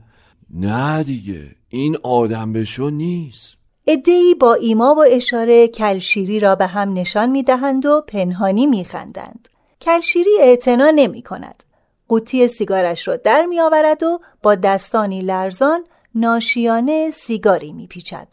نه 0.51 1.03
دیگه 1.03 1.57
این 1.69 1.97
آدم 2.03 2.53
بشو 2.53 2.91
نیست. 2.91 3.58
ادهی 3.91 4.35
با 4.35 4.55
ایما 4.55 4.95
و 4.95 5.05
اشاره 5.11 5.69
کلشیری 5.69 6.41
را 6.41 6.55
به 6.55 6.67
هم 6.67 6.93
نشان 6.93 7.31
می‌دهند 7.31 7.87
و 7.87 8.01
پنهانی 8.01 8.67
میخندند. 8.67 9.49
کلشیری 9.81 10.31
اعتنا 10.41 10.91
نمی 10.91 11.23
کند. 11.23 11.65
قوطی 12.09 12.49
سیگارش 12.49 13.09
را 13.09 13.17
در 13.17 13.47
می 13.47 13.61
آورد 13.61 14.03
و 14.03 14.21
با 14.43 14.55
دستانی 14.55 15.21
لرزان 15.21 15.85
ناشیانه 16.15 17.11
سیگاری 17.11 17.73
می 17.73 17.87
پیچد. 17.87 18.29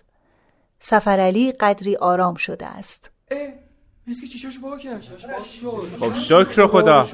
سفرعلی 0.79 1.51
قدری 1.51 1.95
آرام 1.95 2.35
شده 2.35 2.65
است. 2.65 3.11
چشاش 4.33 4.59
خب 5.99 6.15
شکر 6.15 6.67
خدا 6.67 7.07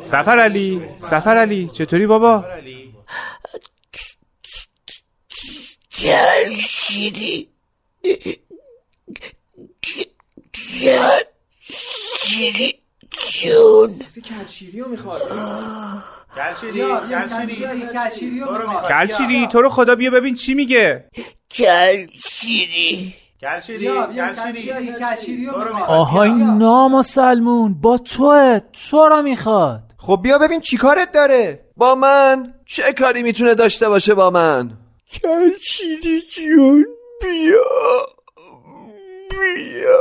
سفر 0.00 0.40
علی 0.40 0.82
سفر 1.02 1.36
علی 1.36 1.70
چطوری 1.72 2.06
بابا 2.06 2.44
کلشیری 5.90 7.55
کلشیری 10.80 12.74
جون 13.42 14.00
کلشیری 14.24 14.80
رو 14.80 14.88
می‌خواد 14.88 15.20
کلشیری 16.36 16.80
کلشیری 17.10 18.36
کلشیری 18.88 19.46
تو 19.46 19.62
رو 19.62 19.68
خدا 19.70 19.94
بیا 19.94 20.10
ببین 20.10 20.34
چی 20.34 20.54
میگه. 20.54 21.04
کلشیری 21.50 23.14
کلشیری 23.40 23.90
کلشیری 24.98 25.48
آها 25.48 26.22
این 26.22 26.58
نامسلمون 26.58 27.80
با 27.80 27.98
توه 27.98 28.60
تو 28.90 29.08
رو 29.08 29.22
می‌خواد. 29.22 29.82
خب 29.98 30.20
بیا 30.22 30.38
ببین 30.38 30.60
چی 30.60 30.76
کارت 30.76 31.12
داره. 31.12 31.66
با 31.76 31.94
من 31.94 32.54
چه 32.66 32.92
کاری 32.92 33.22
می‌تونه 33.22 33.54
داشته 33.54 33.88
باشه 33.88 34.14
با 34.14 34.30
من؟ 34.30 34.70
کلشیری 35.22 36.20
جون. 36.20 36.86
بیا. 37.22 38.06
بیا. 39.30 40.00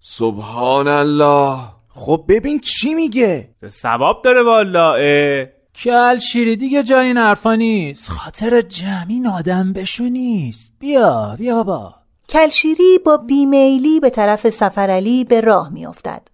سبحان 0.00 0.88
الله. 0.88 1.58
خب 1.88 2.24
ببین 2.28 2.60
چی 2.60 2.94
میگه؟ 2.94 3.48
ثواب 3.68 4.22
داره 4.24 4.42
والا 4.42 4.94
اه. 4.94 5.46
کل 5.74 6.18
شیری 6.18 6.56
دیگه 6.56 6.82
جای 6.82 7.06
این 7.06 7.16
حرفا 7.16 7.54
نیست. 7.54 8.10
خاطر 8.10 8.60
جمعی 8.60 9.22
آدم 9.38 9.72
بشو 9.72 10.04
نیست. 10.04 10.72
بیا 10.78 11.36
بیا 11.38 11.54
بابا. 11.54 11.94
کلشیری 12.28 12.98
با 13.04 13.16
بیمیلی 13.16 14.00
به 14.00 14.10
طرف 14.10 14.50
سفرعلی 14.50 15.24
به 15.24 15.40
راه 15.40 15.68
میافتد. 15.72 16.28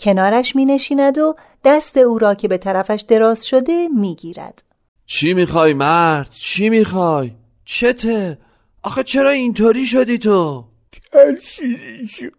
کنارش 0.00 0.56
می 0.56 0.64
نشیند 0.64 1.18
و 1.18 1.34
دست 1.64 1.96
او 1.96 2.18
را 2.18 2.34
که 2.34 2.48
به 2.48 2.58
طرفش 2.58 3.04
دراز 3.08 3.46
شده 3.46 3.88
می 3.88 4.14
گیرد. 4.14 4.62
چی 5.06 5.34
می‌خوای 5.34 5.74
مرد؟ 5.74 6.30
چی 6.30 6.68
می‌خوای؟ 6.68 7.32
چته؟ 7.70 8.38
آخه 8.82 9.02
چرا 9.02 9.30
اینطوری 9.30 9.86
شدی 9.86 10.18
تو؟ 10.18 10.64
کلشیری 11.12 12.06
جون 12.06 12.30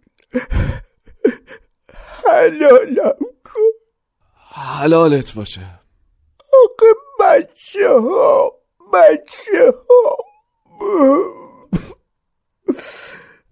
حلالم 2.27 3.17
کن 3.45 3.69
حلالت 4.51 5.33
باشه. 5.33 5.79
آقا 6.53 6.85
بچه 7.19 7.89
ها 7.89 8.51
بچه 8.93 9.71
ها 9.89 10.17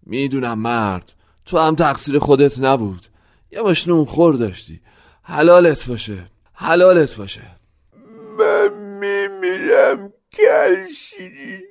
می‌دونم 0.03 0.59
مرد 0.59 1.13
تو 1.45 1.57
هم 1.57 1.75
تقصیر 1.75 2.19
خودت 2.19 2.59
نبود. 2.59 3.05
یه 3.51 3.61
باش 3.61 3.87
نون 3.87 4.05
خور 4.05 4.33
داشتی. 4.33 4.81
حلالت 5.23 5.87
باشه. 5.87 6.31
حلالت 6.53 7.15
باشه. 7.15 7.41
من 8.37 8.73
میمیرم 8.73 10.13
کلشیری 10.31 11.66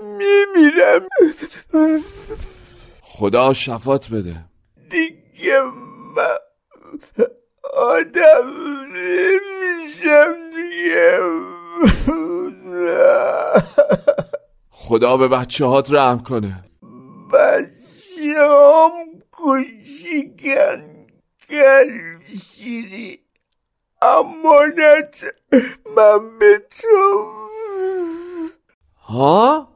میمیرم. 0.00 1.08
خدا 3.02 3.52
شفات 3.52 4.08
بده. 4.08 4.44
دیگه 4.90 5.60
من 6.16 6.38
آدم 7.74 8.50
نمیشم 8.94 10.34
دیگه. 10.50 11.20
خدا 14.70 15.16
به 15.16 15.28
بچه 15.28 15.66
هات 15.66 15.92
رحم 15.92 16.18
کنه. 16.22 16.64
بچه 17.32 18.38
هم 18.38 18.92
کشیکن 19.32 21.06
کلشیری 21.48 23.20
امانت 24.02 25.24
من 25.96 26.38
به 26.38 26.62
تو 26.80 27.39
ها؟ 29.10 29.68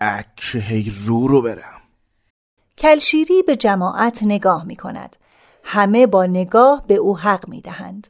اکه 0.00 0.58
هی 0.58 0.92
رو 1.06 1.26
رو 1.26 1.42
برم 1.42 1.80
کلشیری 2.78 3.42
به 3.42 3.56
جماعت 3.56 4.22
نگاه 4.22 4.64
می 4.64 4.76
کند. 4.76 5.16
همه 5.64 6.06
با 6.06 6.26
نگاه 6.26 6.84
به 6.86 6.94
او 6.94 7.18
حق 7.18 7.48
می 7.48 7.60
دهند. 7.60 8.08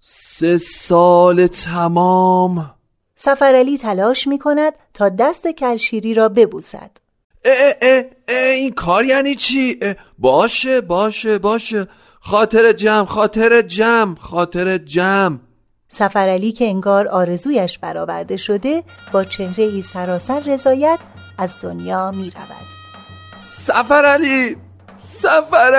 سه 0.00 0.58
سال 0.58 1.46
تمام 1.46 2.74
سفرعلی 3.16 3.78
تلاش 3.78 4.26
می 4.26 4.38
کند 4.38 4.72
تا 4.94 5.08
دست 5.08 5.48
کلشیری 5.48 6.14
را 6.14 6.28
ببوسد. 6.28 6.90
اه 7.44 7.54
اه 7.56 7.74
اه 7.82 8.04
اه 8.28 8.48
این 8.48 8.72
کار 8.72 9.04
یعنی 9.04 9.34
چی؟ 9.34 9.80
باشه 10.18 10.80
باشه 10.80 11.38
باشه 11.38 11.88
خاطر 12.20 12.72
جمع 12.72 13.04
خاطر 13.04 13.62
جمع 13.62 14.16
خاطر 14.16 14.78
جمع 14.78 15.38
سفرعلی 15.88 16.52
که 16.52 16.64
انگار 16.64 17.08
آرزویش 17.08 17.78
برآورده 17.78 18.36
شده 18.36 18.82
با 19.12 19.24
چهره 19.24 19.64
ای 19.64 19.82
سراسر 19.82 20.40
رضایت 20.40 20.98
از 21.38 21.52
دنیا 21.62 22.10
می 22.10 22.30
رود. 22.30 22.66
سفر 23.40 24.04
علی 24.04 24.56
سفر 24.98 25.74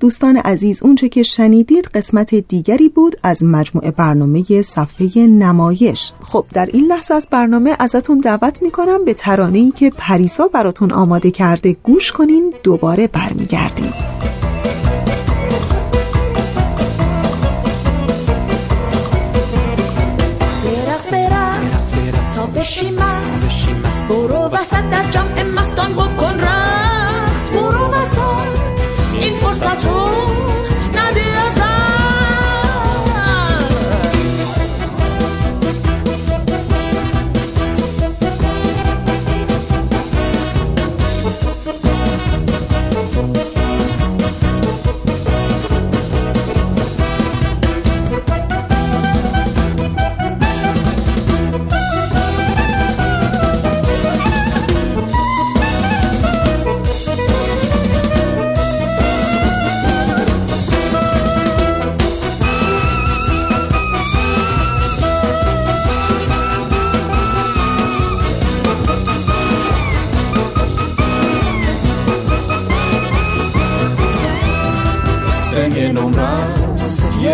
دوستان 0.00 0.36
عزیز 0.36 0.82
اونچه 0.82 1.08
که 1.08 1.22
شنیدید 1.22 1.84
قسمت 1.94 2.34
دیگری 2.34 2.88
بود 2.88 3.16
از 3.22 3.42
مجموعه 3.44 3.90
برنامه 3.90 4.62
صفحه 4.62 5.26
نمایش. 5.26 6.12
خب 6.22 6.44
در 6.54 6.66
این 6.66 6.84
لحظه 6.86 7.14
از 7.14 7.28
برنامه 7.30 7.76
ازتون 7.78 8.20
دعوت 8.20 8.62
می‌کنم 8.62 9.04
به 9.04 9.14
ترانه‌ای 9.14 9.70
که 9.70 9.90
پریسا 9.96 10.48
براتون 10.48 10.92
آماده 10.92 11.30
کرده. 11.30 11.72
گوش 11.72 12.12
کنین 12.12 12.54
دوباره 12.62 13.06
برمیگردیم. 13.06 13.92
برقص 20.64 21.10
برقص 21.12 21.92
تا 22.34 22.46
بشی 22.46 22.90
مست. 22.90 24.02
برو 24.08 24.48
وسط 24.48 24.90
در 24.90 25.10
جمع 25.10 25.42
مستان 25.42 25.92
بکن 25.92 26.36
این 29.20 29.34
فرصت 29.34 29.86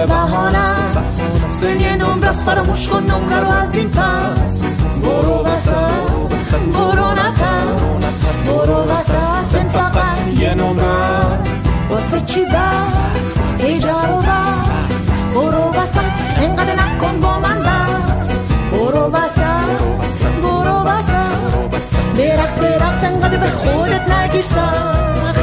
بهانه 0.06 0.58
است. 0.58 1.64
نمره 1.64 2.28
است 2.28 2.44
فراموش 2.44 2.88
کن 2.88 3.02
نمره 3.02 3.40
رو 3.40 3.48
از 3.48 3.74
این 3.74 3.90
پس. 3.90 4.62
برو 5.02 5.46
وسط 5.46 6.24
برو 6.72 7.12
نترس 7.12 8.24
برو 8.46 8.84
وسط 8.84 9.44
سن 9.52 9.68
فقط 9.68 10.38
یه 10.38 10.54
نمره 10.54 11.38
واسه 11.90 12.20
چی 12.20 12.44
بس؟ 12.44 13.34
ایجا 13.58 14.00
رو 14.04 14.16
بس. 14.16 15.06
برو 15.34 15.70
وسط 15.70 16.40
انقدر 16.42 16.74
نکن 16.74 17.20
با 17.20 17.38
من 17.38 17.62
بس. 17.62 18.38
برو 18.70 19.10
وسط 19.10 20.24
برو 20.42 20.82
وسط 20.82 21.34
برقص 22.16 22.58
برقص 22.58 23.04
انقدر 23.04 23.36
به 23.36 23.50
خودت 23.50 24.10
نگیر 24.10 24.42
سخت 24.42 25.33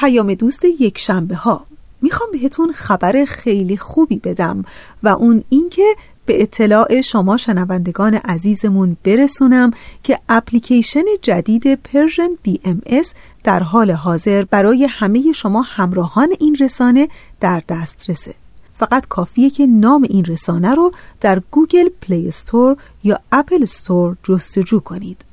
پیام 0.00 0.34
دوست 0.34 0.64
یک 0.64 0.98
شنبه 0.98 1.36
ها 1.36 1.66
می‌خوام 2.02 2.30
بهتون 2.32 2.72
خبر 2.72 3.24
خیلی 3.24 3.76
خوبی 3.76 4.18
بدم 4.18 4.64
و 5.02 5.08
اون 5.08 5.44
اینکه 5.48 5.96
به 6.26 6.42
اطلاع 6.42 7.00
شما 7.00 7.36
شنوندگان 7.36 8.14
عزیزمون 8.14 8.96
برسونم 9.04 9.70
که 10.02 10.18
اپلیکیشن 10.28 11.04
جدید 11.22 11.74
Persian 11.74 12.28
BMS 12.42 13.14
در 13.44 13.62
حال 13.62 13.90
حاضر 13.90 14.44
برای 14.44 14.84
همه 14.84 15.32
شما 15.32 15.62
همراهان 15.62 16.28
این 16.40 16.56
رسانه 16.60 17.08
در 17.40 17.62
دسترسه. 17.68 18.34
فقط 18.78 19.06
کافیه 19.06 19.50
که 19.50 19.66
نام 19.66 20.06
این 20.10 20.24
رسانه 20.24 20.74
رو 20.74 20.92
در 21.20 21.42
Google 21.50 21.88
Play 22.00 22.28
Store 22.28 22.76
یا 23.04 23.20
Apple 23.32 23.62
Store 23.62 24.16
جستجو 24.22 24.80
کنید. 24.80 25.25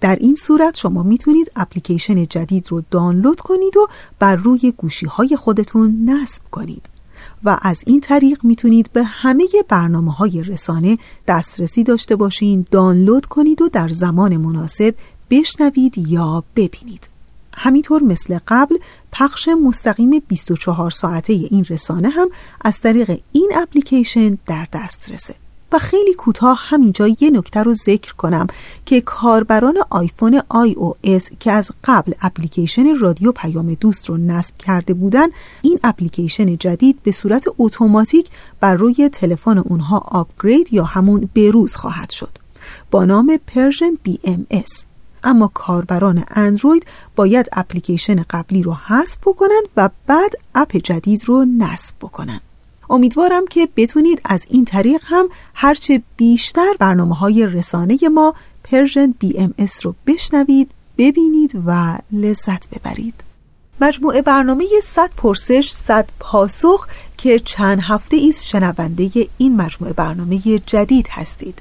در 0.00 0.16
این 0.16 0.34
صورت 0.34 0.76
شما 0.76 1.02
می‌تونید 1.02 1.52
اپلیکیشن 1.56 2.24
جدید 2.24 2.66
رو 2.68 2.82
دانلود 2.90 3.40
کنید 3.40 3.76
و 3.76 3.88
بر 4.18 4.36
روی 4.36 4.72
گوشی 4.76 5.06
های 5.06 5.36
خودتون 5.36 6.04
نصب 6.04 6.42
کنید. 6.50 6.88
و 7.44 7.58
از 7.62 7.82
این 7.86 8.00
طریق 8.00 8.44
می‌تونید 8.44 8.90
به 8.92 9.04
همه 9.04 9.46
برنامه 9.68 10.12
های 10.12 10.42
رسانه 10.42 10.98
دسترسی 11.26 11.84
داشته 11.84 12.16
باشین 12.16 12.66
دانلود 12.70 13.26
کنید 13.26 13.62
و 13.62 13.68
در 13.68 13.88
زمان 13.88 14.36
مناسب 14.36 14.94
بشنوید 15.30 15.98
یا 15.98 16.44
ببینید. 16.56 17.08
همینطور 17.54 18.02
مثل 18.02 18.38
قبل 18.48 18.76
پخش 19.12 19.48
مستقیم 19.48 20.10
24 20.28 20.90
ساعته 20.90 21.32
این 21.32 21.64
رسانه 21.70 22.08
هم 22.08 22.28
از 22.60 22.80
طریق 22.80 23.20
این 23.32 23.50
اپلیکیشن 23.56 24.38
در 24.46 24.66
دسترسه. 24.72 25.34
و 25.72 25.78
خیلی 25.78 26.14
کوتاه 26.14 26.58
همینجا 26.60 27.08
یه 27.08 27.30
نکته 27.30 27.62
رو 27.62 27.74
ذکر 27.74 28.14
کنم 28.14 28.46
که 28.86 29.00
کاربران 29.00 29.78
آیفون 29.90 30.40
iOS 30.40 31.36
که 31.40 31.52
از 31.52 31.70
قبل 31.84 32.12
اپلیکیشن 32.22 32.94
رادیو 32.98 33.32
پیام 33.32 33.74
دوست 33.74 34.08
رو 34.08 34.16
نصب 34.16 34.56
کرده 34.56 34.94
بودن 34.94 35.26
این 35.62 35.78
اپلیکیشن 35.84 36.56
جدید 36.56 37.02
به 37.02 37.12
صورت 37.12 37.44
اتوماتیک 37.58 38.30
بر 38.60 38.74
روی 38.74 39.08
تلفن 39.08 39.58
اونها 39.58 39.98
upgrade 39.98 40.72
یا 40.72 40.84
همون 40.84 41.28
بروز 41.34 41.76
خواهد 41.76 42.10
شد. 42.10 42.38
با 42.90 43.04
نام 43.04 43.38
Persian 43.46 43.94
BMS 44.08 44.84
اما 45.24 45.50
کاربران 45.54 46.24
اندروید 46.30 46.86
باید 47.16 47.48
اپلیکیشن 47.52 48.24
قبلی 48.30 48.62
رو 48.62 48.74
حذف 48.74 49.18
بکنن 49.18 49.62
و 49.76 49.90
بعد 50.06 50.32
app 50.54 50.76
جدید 50.76 51.24
رو 51.24 51.44
نصب 51.58 51.96
بکنن. 52.00 52.40
امیدوارم 52.90 53.46
که 53.46 53.68
بتونید 53.76 54.20
از 54.24 54.46
این 54.48 54.64
طریق 54.64 55.00
هم 55.04 55.28
هرچه 55.54 56.02
بیشتر 56.16 56.74
برنامه 56.78 57.14
های 57.14 57.46
رسانه 57.46 57.98
ما 58.14 58.34
Persian 58.64 59.14
BMS 59.18 59.86
رو 59.86 59.94
بشنوید 60.06 60.70
ببینید 60.98 61.62
و 61.66 61.98
لذت 62.12 62.68
ببرید. 62.68 63.14
مجموعه 63.80 64.22
برنامه 64.22 64.66
100 64.82 65.10
پرسش 65.16 65.70
100 65.70 66.08
پاسخ 66.18 66.86
که 67.18 67.38
چند 67.38 67.80
هفته 67.82 68.16
ایست 68.16 68.46
شنونده 68.46 69.10
این 69.38 69.56
مجموعه 69.56 69.92
برنامه 69.92 70.38
جدید 70.66 71.06
هستید. 71.10 71.58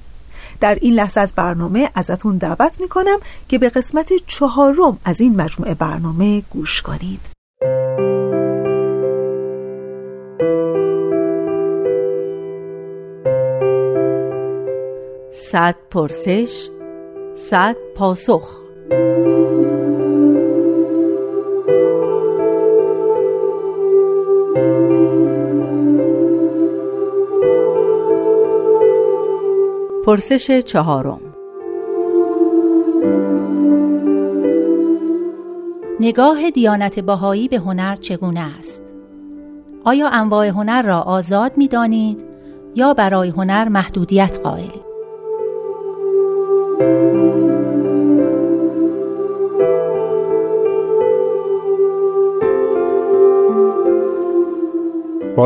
در 0.60 0.78
این 0.82 0.94
لحظه 0.94 1.20
از 1.20 1.34
برنامه 1.36 1.90
ازتون 1.96 2.38
دعوت 2.38 2.82
می‌کنم 2.82 3.18
که 3.50 3.58
به 3.58 3.70
قسمت 3.70 4.14
چهارم 4.28 4.98
از 5.06 5.22
این 5.22 5.36
مجموعه 5.36 5.74
برنامه 5.74 6.42
گوش 6.42 6.82
کنید. 6.82 7.39
صد 15.52 15.76
پرسش 15.92 16.70
صد 17.34 17.76
پاسخ 17.96 18.50
پرسش 30.06 30.52
چهارم 30.52 31.22
نگاه 36.00 36.52
دیانت 36.52 37.00
باهایی 37.00 37.48
به 37.48 37.58
هنر 37.58 37.96
چگونه 37.96 38.58
است؟ 38.60 38.84
آیا 39.84 40.10
انواع 40.10 40.48
هنر 40.48 40.82
را 40.82 41.02
آزاد 41.02 41.58
می 41.58 41.68
دانید 41.68 42.26
یا 42.76 42.94
برای 42.94 43.30
هنر 43.30 43.68
محدودیت 43.70 44.40
قائلید؟ 44.44 44.89
با 46.80 46.86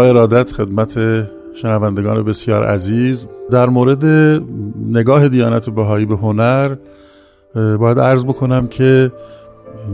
ارادت 0.04 0.52
خدمت 0.52 1.00
شنوندگان 1.54 2.24
بسیار 2.24 2.64
عزیز 2.64 3.28
در 3.52 3.70
مورد 3.70 4.06
نگاه 4.86 5.28
دیانت 5.28 5.70
بهایی 5.70 6.06
به 6.06 6.16
هنر 6.16 6.76
باید 7.56 8.00
عرض 8.00 8.26
بکنم 8.26 8.68
که 8.68 9.12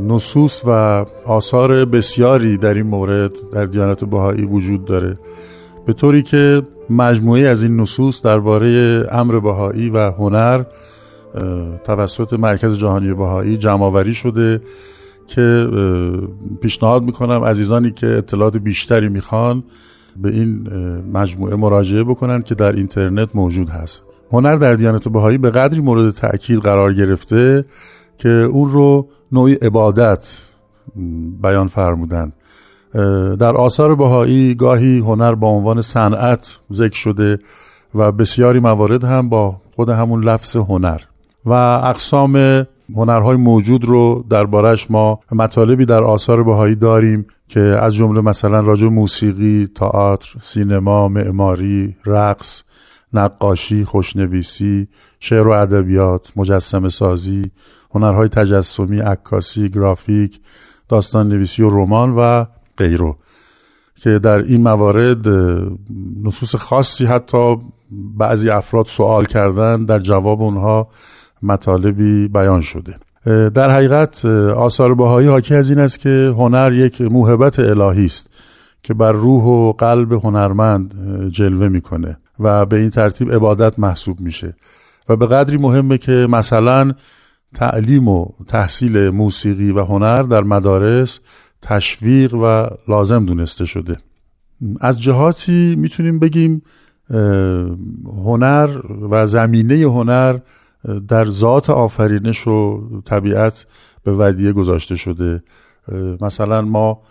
نصوص 0.07 0.61
و 0.65 1.05
آثار 1.25 1.85
بسیاری 1.85 2.57
در 2.57 2.73
این 2.73 2.87
مورد 2.87 3.31
در 3.53 3.65
دیانت 3.65 4.03
بهایی 4.03 4.45
وجود 4.45 4.85
داره. 4.85 5.17
به 5.85 5.93
طوری 5.93 6.23
که 6.23 6.61
مجموعه 6.89 7.47
از 7.47 7.63
این 7.63 7.79
نصوص 7.79 8.21
درباره 8.21 9.03
امر 9.11 9.39
بهایی 9.39 9.89
و 9.89 10.11
هنر 10.11 10.63
توسط 11.83 12.33
مرکز 12.33 12.77
جهانی 12.77 13.13
بهایی 13.13 13.57
جمعآوری 13.57 14.13
شده 14.13 14.61
که 15.27 15.67
پیشنهاد 16.61 17.03
می‌کنم 17.03 17.43
عزیزانی 17.43 17.91
که 17.91 18.07
اطلاعات 18.07 18.57
بیشتری 18.57 19.09
می‌خوان 19.09 19.63
به 20.17 20.29
این 20.29 20.69
مجموعه 21.13 21.55
مراجعه 21.55 22.03
بکنن 22.03 22.41
که 22.41 22.55
در 22.55 22.71
اینترنت 22.71 23.29
موجود 23.33 23.69
هست. 23.69 24.01
هنر 24.31 24.55
در 24.55 24.73
دیانت 24.73 25.07
بهایی 25.07 25.37
به 25.37 25.49
قدری 25.49 25.81
مورد 25.81 26.13
تأکید 26.13 26.59
قرار 26.59 26.93
گرفته 26.93 27.65
که 28.17 28.29
اون 28.29 28.71
رو 28.71 29.07
نوعی 29.31 29.53
عبادت 29.53 30.27
بیان 31.41 31.67
فرمودن. 31.67 32.33
در 33.39 33.55
آثار 33.57 33.95
بهایی 33.95 34.55
گاهی 34.55 34.99
هنر 34.99 35.35
با 35.35 35.47
عنوان 35.47 35.81
صنعت 35.81 36.57
ذکر 36.73 36.95
شده 36.95 37.39
و 37.95 38.11
بسیاری 38.11 38.59
موارد 38.59 39.03
هم 39.03 39.29
با 39.29 39.61
خود 39.75 39.89
همون 39.89 40.23
لفظ 40.23 40.55
هنر. 40.55 40.99
و 41.45 41.51
اقسام 41.83 42.65
هنرهای 42.95 43.37
موجود 43.37 43.85
رو 43.85 44.25
دربارش 44.29 44.91
ما 44.91 45.19
مطالبی 45.31 45.85
در 45.85 46.03
آثار 46.03 46.43
بهایی 46.43 46.75
داریم 46.75 47.25
که 47.47 47.59
از 47.59 47.95
جمله 47.95 48.21
مثلا 48.21 48.59
راجع 48.59 48.87
موسیقی، 48.87 49.67
تئاتر، 49.75 50.35
سینما، 50.41 51.07
معماری، 51.07 51.95
رقص، 52.05 52.63
نقاشی، 53.13 53.85
خوشنویسی، 53.85 54.87
شعر 55.19 55.47
و 55.47 55.51
ادبیات، 55.51 56.31
مجسمه 56.35 56.89
سازی، 56.89 57.51
هنرهای 57.91 58.29
تجسمی، 58.29 58.99
عکاسی، 58.99 59.69
گرافیک، 59.69 60.39
داستان 60.89 61.29
نویسی 61.29 61.63
و 61.63 61.69
رمان 61.69 62.15
و 62.15 62.45
غیره 62.77 63.15
که 63.95 64.19
در 64.19 64.37
این 64.43 64.61
موارد 64.61 65.27
نصوص 66.23 66.55
خاصی 66.55 67.05
حتی 67.05 67.55
بعضی 67.91 68.49
افراد 68.49 68.85
سوال 68.85 69.25
کردن 69.25 69.85
در 69.85 69.99
جواب 69.99 70.41
اونها 70.41 70.87
مطالبی 71.41 72.27
بیان 72.27 72.61
شده. 72.61 72.95
در 73.49 73.71
حقیقت 73.71 74.25
آثار 74.25 74.95
بهایی 74.95 75.27
حاکی 75.27 75.55
از 75.55 75.69
این 75.69 75.79
است 75.79 75.99
که 75.99 76.33
هنر 76.37 76.73
یک 76.73 77.01
موهبت 77.01 77.59
الهی 77.59 78.05
است 78.05 78.29
که 78.83 78.93
بر 78.93 79.11
روح 79.11 79.43
و 79.43 79.71
قلب 79.71 80.13
هنرمند 80.13 80.93
جلوه 81.31 81.67
می‌کنه 81.67 82.17
و 82.39 82.65
به 82.65 82.77
این 82.77 82.89
ترتیب 82.89 83.31
عبادت 83.31 83.79
محسوب 83.79 84.19
میشه. 84.19 84.55
و 85.09 85.15
به 85.15 85.27
قدری 85.27 85.57
مهمه 85.57 85.97
که 85.97 86.27
مثلا 86.29 86.93
تعلیم 87.53 88.07
و 88.07 88.25
تحصیل 88.47 89.09
موسیقی 89.09 89.71
و 89.71 89.83
هنر 89.83 90.21
در 90.21 90.41
مدارس 90.41 91.19
تشویق 91.61 92.33
و 92.33 92.67
لازم 92.87 93.25
دونسته 93.25 93.65
شده. 93.65 93.97
از 94.81 95.01
جهاتی 95.01 95.75
می‌تونیم 95.75 96.19
بگیم 96.19 96.61
هنر 98.25 98.69
و 99.11 99.27
زمینه 99.27 99.75
هنر 99.75 100.37
در 101.07 101.25
ذات 101.25 101.69
آفرینش 101.69 102.47
و 102.47 102.81
طبیعت 103.05 103.65
به 104.03 104.13
ودیه 104.13 104.53
گذاشته 104.53 104.95
شده. 104.95 105.43
مثلا 106.21 106.61
ما 106.61 107.01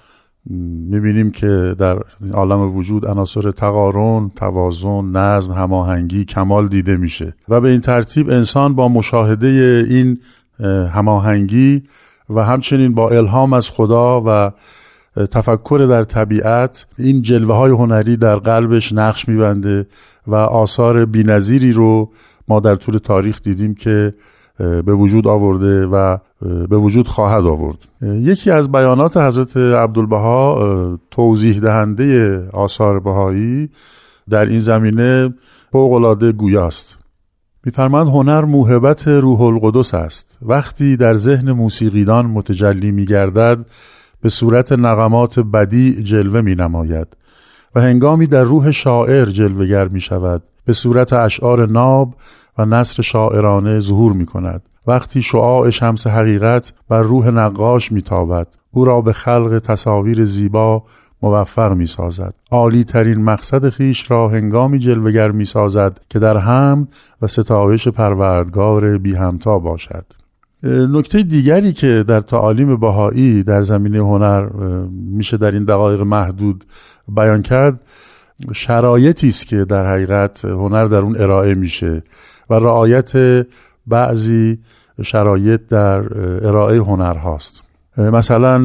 می‌بینیم 0.90 1.30
که 1.30 1.74
در 1.78 1.98
عالم 2.32 2.76
وجود 2.76 3.06
عناصر 3.06 3.50
تقارن، 3.50 4.30
توازن، 4.36 5.04
نظم، 5.04 5.52
هماهنگی، 5.52 6.24
کمال 6.24 6.68
دیده 6.68 6.96
میشه 6.96 7.34
و 7.48 7.60
به 7.60 7.68
این 7.68 7.80
ترتیب 7.80 8.30
انسان 8.30 8.74
با 8.74 8.88
مشاهده 8.88 9.46
این 9.90 10.18
هماهنگی 10.92 11.82
و 12.30 12.44
همچنین 12.44 12.94
با 12.94 13.10
الهام 13.10 13.52
از 13.52 13.70
خدا 13.70 14.22
و 14.26 14.52
تفکر 15.26 15.86
در 15.90 16.02
طبیعت 16.02 16.86
این 16.98 17.22
جلوه 17.22 17.54
های 17.54 17.70
هنری 17.70 18.16
در 18.16 18.36
قلبش 18.36 18.92
نقش 18.92 19.28
میبنده 19.28 19.86
و 20.26 20.34
آثار 20.34 21.04
بینظیری 21.04 21.72
رو 21.72 22.10
ما 22.48 22.60
در 22.60 22.74
طول 22.74 22.98
تاریخ 22.98 23.42
دیدیم 23.42 23.74
که 23.74 24.14
به 24.58 24.94
وجود 24.94 25.26
آورده 25.26 25.86
و 25.86 26.16
به 26.68 26.76
وجود 26.76 27.08
خواهد 27.08 27.46
آورد. 27.46 27.88
یکی 28.02 28.50
از 28.50 28.72
بیانات 28.72 29.16
حضرت 29.16 29.56
عبدالبها 29.56 30.98
توضیح 31.10 31.60
دهنده 31.60 32.38
آثار 32.52 33.00
بهایی 33.00 33.70
در 34.30 34.46
این 34.46 34.58
زمینه 34.58 35.34
فوقالعاده 35.72 36.32
گویاست. 36.32 36.98
میفرماند 37.64 38.08
هنر 38.08 38.44
موهبت 38.44 39.08
روح 39.08 39.40
القدس 39.40 39.94
است. 39.94 40.38
وقتی 40.42 40.96
در 40.96 41.14
ذهن 41.14 41.52
موسیقیدان 41.52 42.26
متجلی 42.26 42.90
میگردد 42.90 43.66
به 44.22 44.28
صورت 44.28 44.72
نغمات 44.72 45.40
بدی 45.40 46.02
جلوه 46.02 46.40
می 46.40 46.54
نماید 46.54 47.16
و 47.74 47.80
هنگامی 47.80 48.26
در 48.26 48.42
روح 48.42 48.70
شاعر 48.70 49.24
جلوگر 49.24 49.88
می 49.88 50.00
شود 50.00 50.42
به 50.68 50.74
صورت 50.74 51.12
اشعار 51.12 51.66
ناب 51.66 52.14
و 52.58 52.64
نصر 52.64 53.02
شاعرانه 53.02 53.80
ظهور 53.80 54.12
می 54.12 54.26
کند 54.26 54.62
وقتی 54.86 55.22
شعاع 55.22 55.70
شمس 55.70 56.06
حقیقت 56.06 56.72
بر 56.88 57.02
روح 57.02 57.28
نقاش 57.30 57.92
می 57.92 58.02
تابد 58.02 58.46
او 58.70 58.84
را 58.84 59.00
به 59.00 59.12
خلق 59.12 59.58
تصاویر 59.58 60.24
زیبا 60.24 60.82
موفق 61.22 61.72
می 61.72 61.86
سازد 61.86 62.34
عالی 62.50 62.84
ترین 62.84 63.24
مقصد 63.24 63.68
خیش 63.68 64.10
را 64.10 64.28
هنگامی 64.28 64.78
جلوگر 64.78 65.30
می 65.30 65.44
سازد 65.44 66.00
که 66.10 66.18
در 66.18 66.38
حمد 66.38 66.88
و 67.22 67.26
ستایش 67.26 67.88
پروردگار 67.88 68.98
بی 68.98 69.14
همتا 69.14 69.58
باشد 69.58 70.04
نکته 70.62 71.22
دیگری 71.22 71.72
که 71.72 72.04
در 72.08 72.20
تعالیم 72.20 72.76
بهایی 72.76 73.42
در 73.42 73.62
زمینه 73.62 73.98
هنر 73.98 74.48
میشه 74.90 75.36
در 75.36 75.50
این 75.50 75.64
دقایق 75.64 76.00
محدود 76.00 76.64
بیان 77.08 77.42
کرد 77.42 77.80
شرایطی 78.52 79.28
است 79.28 79.46
که 79.46 79.64
در 79.64 79.86
حقیقت 79.86 80.44
هنر 80.44 80.84
در 80.84 80.98
اون 80.98 81.20
ارائه 81.20 81.54
میشه 81.54 82.02
و 82.50 82.54
رعایت 82.54 83.12
بعضی 83.86 84.58
شرایط 85.02 85.60
در 85.68 85.98
ارائه 86.46 86.78
هنر 86.78 87.14
هاست. 87.14 87.62
مثلا 87.96 88.56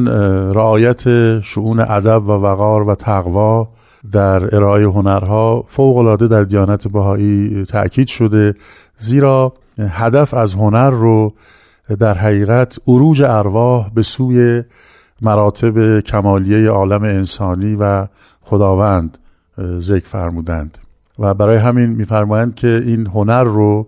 رعایت 0.52 1.02
شعون 1.40 1.80
ادب 1.80 2.28
و 2.28 2.32
وقار 2.32 2.88
و 2.88 2.94
تقوا 2.94 3.68
در 4.12 4.54
ارائه 4.54 4.86
هنرها 4.86 5.64
فوق 5.68 6.16
در 6.26 6.44
دیانت 6.44 6.88
بهایی 6.88 7.64
تاکید 7.64 8.06
شده 8.08 8.54
زیرا 8.96 9.52
هدف 9.78 10.34
از 10.34 10.54
هنر 10.54 10.90
رو 10.90 11.32
در 11.98 12.18
حقیقت 12.18 12.78
عروج 12.86 13.22
ارواح 13.22 13.90
به 13.94 14.02
سوی 14.02 14.62
مراتب 15.22 16.00
کمالیه 16.00 16.70
عالم 16.70 17.02
انسانی 17.02 17.76
و 17.80 18.06
خداوند. 18.40 19.18
ذکر 19.78 20.06
فرمودند. 20.06 20.78
و 21.18 21.34
برای 21.34 21.56
همین 21.56 21.86
میفرمایند 21.86 22.54
که 22.54 22.82
این 22.86 23.06
هنر 23.06 23.44
رو 23.44 23.86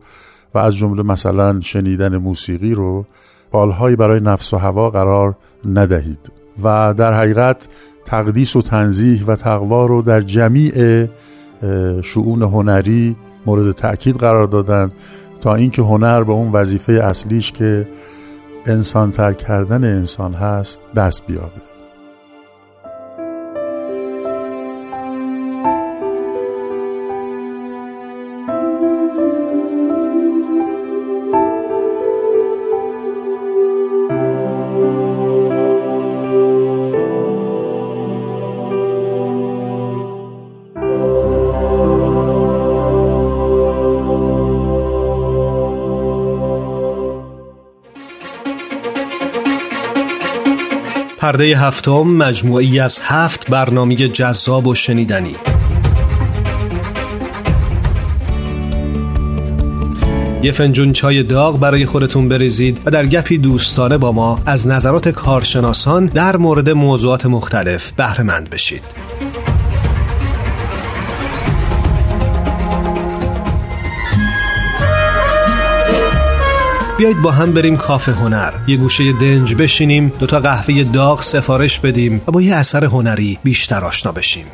و 0.55 0.59
از 0.59 0.77
جمله 0.77 1.03
مثلا 1.03 1.61
شنیدن 1.61 2.17
موسیقی 2.17 2.75
رو 2.75 3.07
بالهایی 3.51 3.97
برای 3.97 4.21
نفس 4.21 4.55
و 4.55 4.57
هوا 4.57 4.91
قرار 4.91 5.37
ندهید. 5.65 6.33
و 6.63 6.95
در 6.97 7.15
حقیقت 7.15 7.69
تقدیس 8.05 8.57
و 8.57 8.63
تنزیح 8.63 9.25
و 9.27 9.37
تقوا 9.37 9.87
رو 9.87 10.03
در 10.03 10.21
جمیع 10.21 11.07
شعون 12.03 12.43
هنری 12.43 13.17
مورد 13.47 13.73
تأکید 13.73 14.17
قرار 14.17 14.47
دادن 14.47 14.93
تا 15.41 15.55
اینکه 15.55 15.83
هنر 15.83 16.23
به 16.23 16.33
اون 16.33 16.53
وظیفه 16.53 16.93
اصلیش 16.93 17.53
که 17.53 17.89
انسان 18.67 19.11
تر 19.11 19.33
کردن 19.33 19.85
انسان 19.85 20.35
هست 20.35 20.81
دست 20.97 21.27
بیابه 21.27 21.76
پرده 51.37 51.59
هفتم 51.59 52.03
مجموعی 52.03 52.81
از 52.81 53.01
هفت 53.03 53.51
برنامه 53.51 53.95
جذاب 53.95 54.67
و 54.67 54.75
شنیدنی 54.75 55.37
یه 60.43 60.53
فنجون 60.53 60.93
چای 60.93 61.23
داغ 61.23 61.61
برای 61.61 61.87
خودتون 61.87 62.29
بریزید 62.29 62.81
و 62.87 62.91
در 62.91 63.07
گپی 63.07 63.39
دوستانه 63.39 63.99
با 63.99 64.13
ما 64.13 64.41
از 64.47 64.67
نظرات 64.67 65.09
کارشناسان 65.09 66.07
در 66.07 66.37
مورد 66.37 66.71
موضوعات 66.71 67.27
مختلف 67.27 67.93
بهره 67.93 68.23
مند 68.23 68.51
بشید. 68.51 68.83
بیایید 76.99 77.23
با 77.23 77.31
هم 77.31 77.53
بریم 77.53 77.77
کافه 77.77 78.13
هنر. 78.13 78.53
یه 78.67 78.77
گوشه 78.77 79.13
دنج 79.13 79.55
بشینیم 79.55 80.13
دوتا 80.19 80.41
قهوه 80.41 80.85
داغ 80.85 81.23
سفارش 81.23 81.81
بدیم 81.81 82.23
و 82.27 82.33
با 82.33 82.43
یه 82.43 82.55
اثر 82.55 82.85
هنری 82.85 83.39
بیشتر 83.45 83.85
آشنا 83.85 84.13
بشیم. 84.13 84.47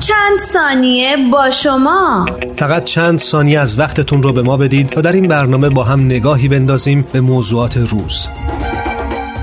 چند 0.00 0.40
ثانیه 0.52 1.16
با 1.32 1.50
شما؟ 1.50 2.26
فقط 2.56 2.84
چند 2.84 3.18
ثانیه 3.18 3.60
از 3.60 3.78
وقتتون 3.78 4.22
رو 4.22 4.32
به 4.32 4.42
ما 4.42 4.56
بدید 4.56 4.88
تا 4.88 5.00
در 5.00 5.12
این 5.12 5.28
برنامه 5.28 5.68
با 5.68 5.84
هم 5.84 6.04
نگاهی 6.04 6.48
بندازیم 6.48 7.06
به 7.12 7.20
موضوعات 7.20 7.76
روز. 7.76 8.28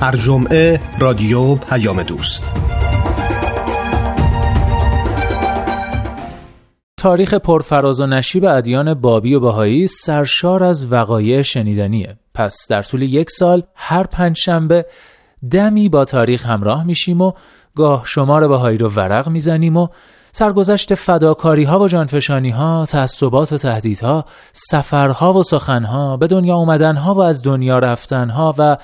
هر 0.02 0.16
جمعه 0.16 0.80
رادیو 1.00 1.56
پیام 1.56 2.04
دوست. 2.04 2.44
تاریخ 7.00 7.34
پرفراز 7.34 8.02
و 8.02 8.06
نشیب 8.08 8.46
ادیان 8.46 8.94
بابی 8.94 9.34
و 9.34 9.40
بهایی 9.40 9.88
سرشار 9.88 10.64
از 10.64 10.92
وقایع 10.92 11.42
شنیدنیه 11.42 12.18
پس 12.34 12.68
در 12.70 12.82
طول 12.82 13.02
یک 13.02 13.30
سال 13.32 13.64
هر 13.76 14.04
پنج 14.04 14.38
شنبه 14.38 14.86
دمی 15.52 15.90
با 15.90 16.06
تاریخ 16.06 16.46
همراه 16.46 16.84
میشیم 16.84 17.22
و 17.22 17.32
گاه 17.76 18.04
شمار 18.06 18.48
بهایی 18.48 18.78
رو 18.78 18.90
ورق 18.90 19.30
می‌زنیم 19.30 19.78
و 19.78 19.88
سرگذشت 20.32 20.96
فداکاری 20.96 21.64
ها 21.64 21.80
و 21.80 21.88
جانفشانی 21.88 22.50
ها، 22.50 22.86
تعصبات 22.86 23.54
و 23.54 23.58
تهدیدها، 23.58 24.26
سفرها 24.54 25.34
و 25.34 25.44
سخنها، 25.44 26.18
به 26.18 26.28
دنیا 26.28 26.56
اومدن 26.56 26.96
ها 26.96 27.14
و 27.14 27.20
از 27.20 27.44
دنیا 27.44 27.80
رفتن 27.80 28.30
ها 28.30 28.56
و 28.58 28.78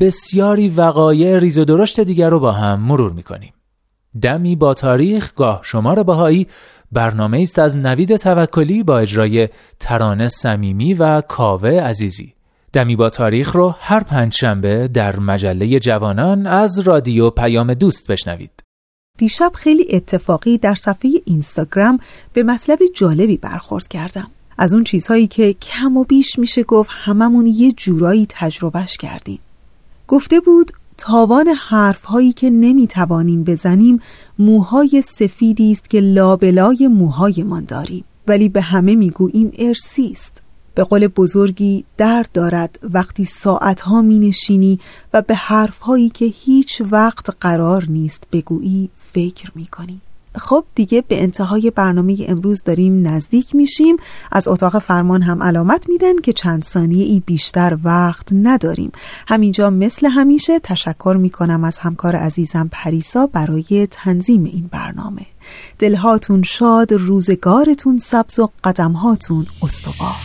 بسیاری 0.00 0.68
وقایع 0.68 1.38
ریز 1.38 1.58
و 1.58 1.64
درشت 1.64 2.00
دیگر 2.00 2.30
رو 2.30 2.40
با 2.40 2.52
هم 2.52 2.80
مرور 2.80 3.12
می‌کنیم. 3.12 3.52
دمی 4.22 4.56
با 4.56 4.74
تاریخ 4.74 5.34
گاه 5.34 5.60
شمار 5.62 6.02
بهایی 6.02 6.46
برنامه 6.92 7.40
است 7.40 7.58
از 7.58 7.76
نوید 7.76 8.16
توکلی 8.16 8.82
با 8.82 8.98
اجرای 8.98 9.48
ترانه 9.80 10.28
صمیمی 10.28 10.94
و 10.94 11.20
کاوه 11.20 11.70
عزیزی. 11.70 12.34
دمی 12.72 12.96
با 12.96 13.10
تاریخ 13.10 13.56
رو 13.56 13.74
هر 13.78 14.00
پنجشنبه 14.00 14.88
در 14.88 15.18
مجله 15.18 15.78
جوانان 15.78 16.46
از 16.46 16.78
رادیو 16.78 17.30
پیام 17.30 17.74
دوست 17.74 18.06
بشنوید. 18.06 18.62
دیشب 19.18 19.52
خیلی 19.54 19.86
اتفاقی 19.90 20.58
در 20.58 20.74
صفحه 20.74 21.10
اینستاگرام 21.24 21.98
به 22.32 22.42
مطلب 22.42 22.78
جالبی 22.94 23.36
برخورد 23.36 23.88
کردم. 23.88 24.30
از 24.58 24.74
اون 24.74 24.84
چیزهایی 24.84 25.26
که 25.26 25.52
کم 25.52 25.96
و 25.96 26.04
بیش 26.04 26.38
میشه 26.38 26.62
گفت 26.62 26.90
هممون 26.92 27.46
یه 27.46 27.72
جورایی 27.72 28.26
تجربهش 28.28 28.96
کردیم. 28.96 29.38
گفته 30.08 30.40
بود 30.40 30.72
تاوان 30.98 31.48
حرف 31.48 32.04
هایی 32.04 32.32
که 32.32 32.50
نمی 32.50 32.86
توانیم 32.86 33.44
بزنیم 33.44 34.00
موهای 34.38 35.02
سفیدی 35.02 35.72
است 35.72 35.90
که 35.90 36.00
لابلای 36.00 36.88
موهایمان 36.88 37.64
داریم 37.64 38.04
ولی 38.28 38.48
به 38.48 38.60
همه 38.60 38.94
می‌گوییم 38.94 39.52
ارسی 39.58 40.10
است 40.12 40.42
به 40.74 40.84
قول 40.84 41.06
بزرگی 41.06 41.84
درد 41.96 42.28
دارد 42.34 42.78
وقتی 42.82 43.24
ساعتها 43.24 44.02
می 44.02 44.18
نشینی 44.18 44.78
و 45.12 45.22
به 45.22 45.34
حرفهایی 45.34 46.10
که 46.10 46.24
هیچ 46.24 46.82
وقت 46.90 47.30
قرار 47.40 47.84
نیست 47.88 48.24
بگویی 48.32 48.90
فکر 48.94 49.50
می 49.54 49.66
کنی. 49.66 50.00
خب 50.38 50.64
دیگه 50.74 51.04
به 51.08 51.22
انتهای 51.22 51.70
برنامه 51.70 52.16
امروز 52.28 52.62
داریم 52.62 53.08
نزدیک 53.08 53.54
میشیم. 53.54 53.96
از 54.32 54.48
اتاق 54.48 54.78
فرمان 54.78 55.22
هم 55.22 55.42
علامت 55.42 55.88
میدن 55.88 56.16
که 56.22 56.32
چند 56.32 56.64
ثانیه 56.64 57.04
ای 57.04 57.22
بیشتر 57.26 57.78
وقت 57.84 58.28
نداریم. 58.32 58.92
همینجا 59.28 59.70
مثل 59.70 60.06
همیشه 60.06 60.58
تشکر 60.58 61.16
می‌کنم 61.20 61.64
از 61.64 61.78
همکار 61.78 62.16
عزیزم 62.16 62.68
پریسا 62.72 63.26
برای 63.26 63.88
تنظیم 63.90 64.44
این 64.44 64.68
برنامه. 64.72 65.26
دلهاتون 65.78 66.42
شاد 66.42 66.92
روزگارتون 66.92 67.98
سبز 67.98 68.38
و 68.38 68.48
قدمهاتون 68.64 69.46
استوار. 69.62 70.16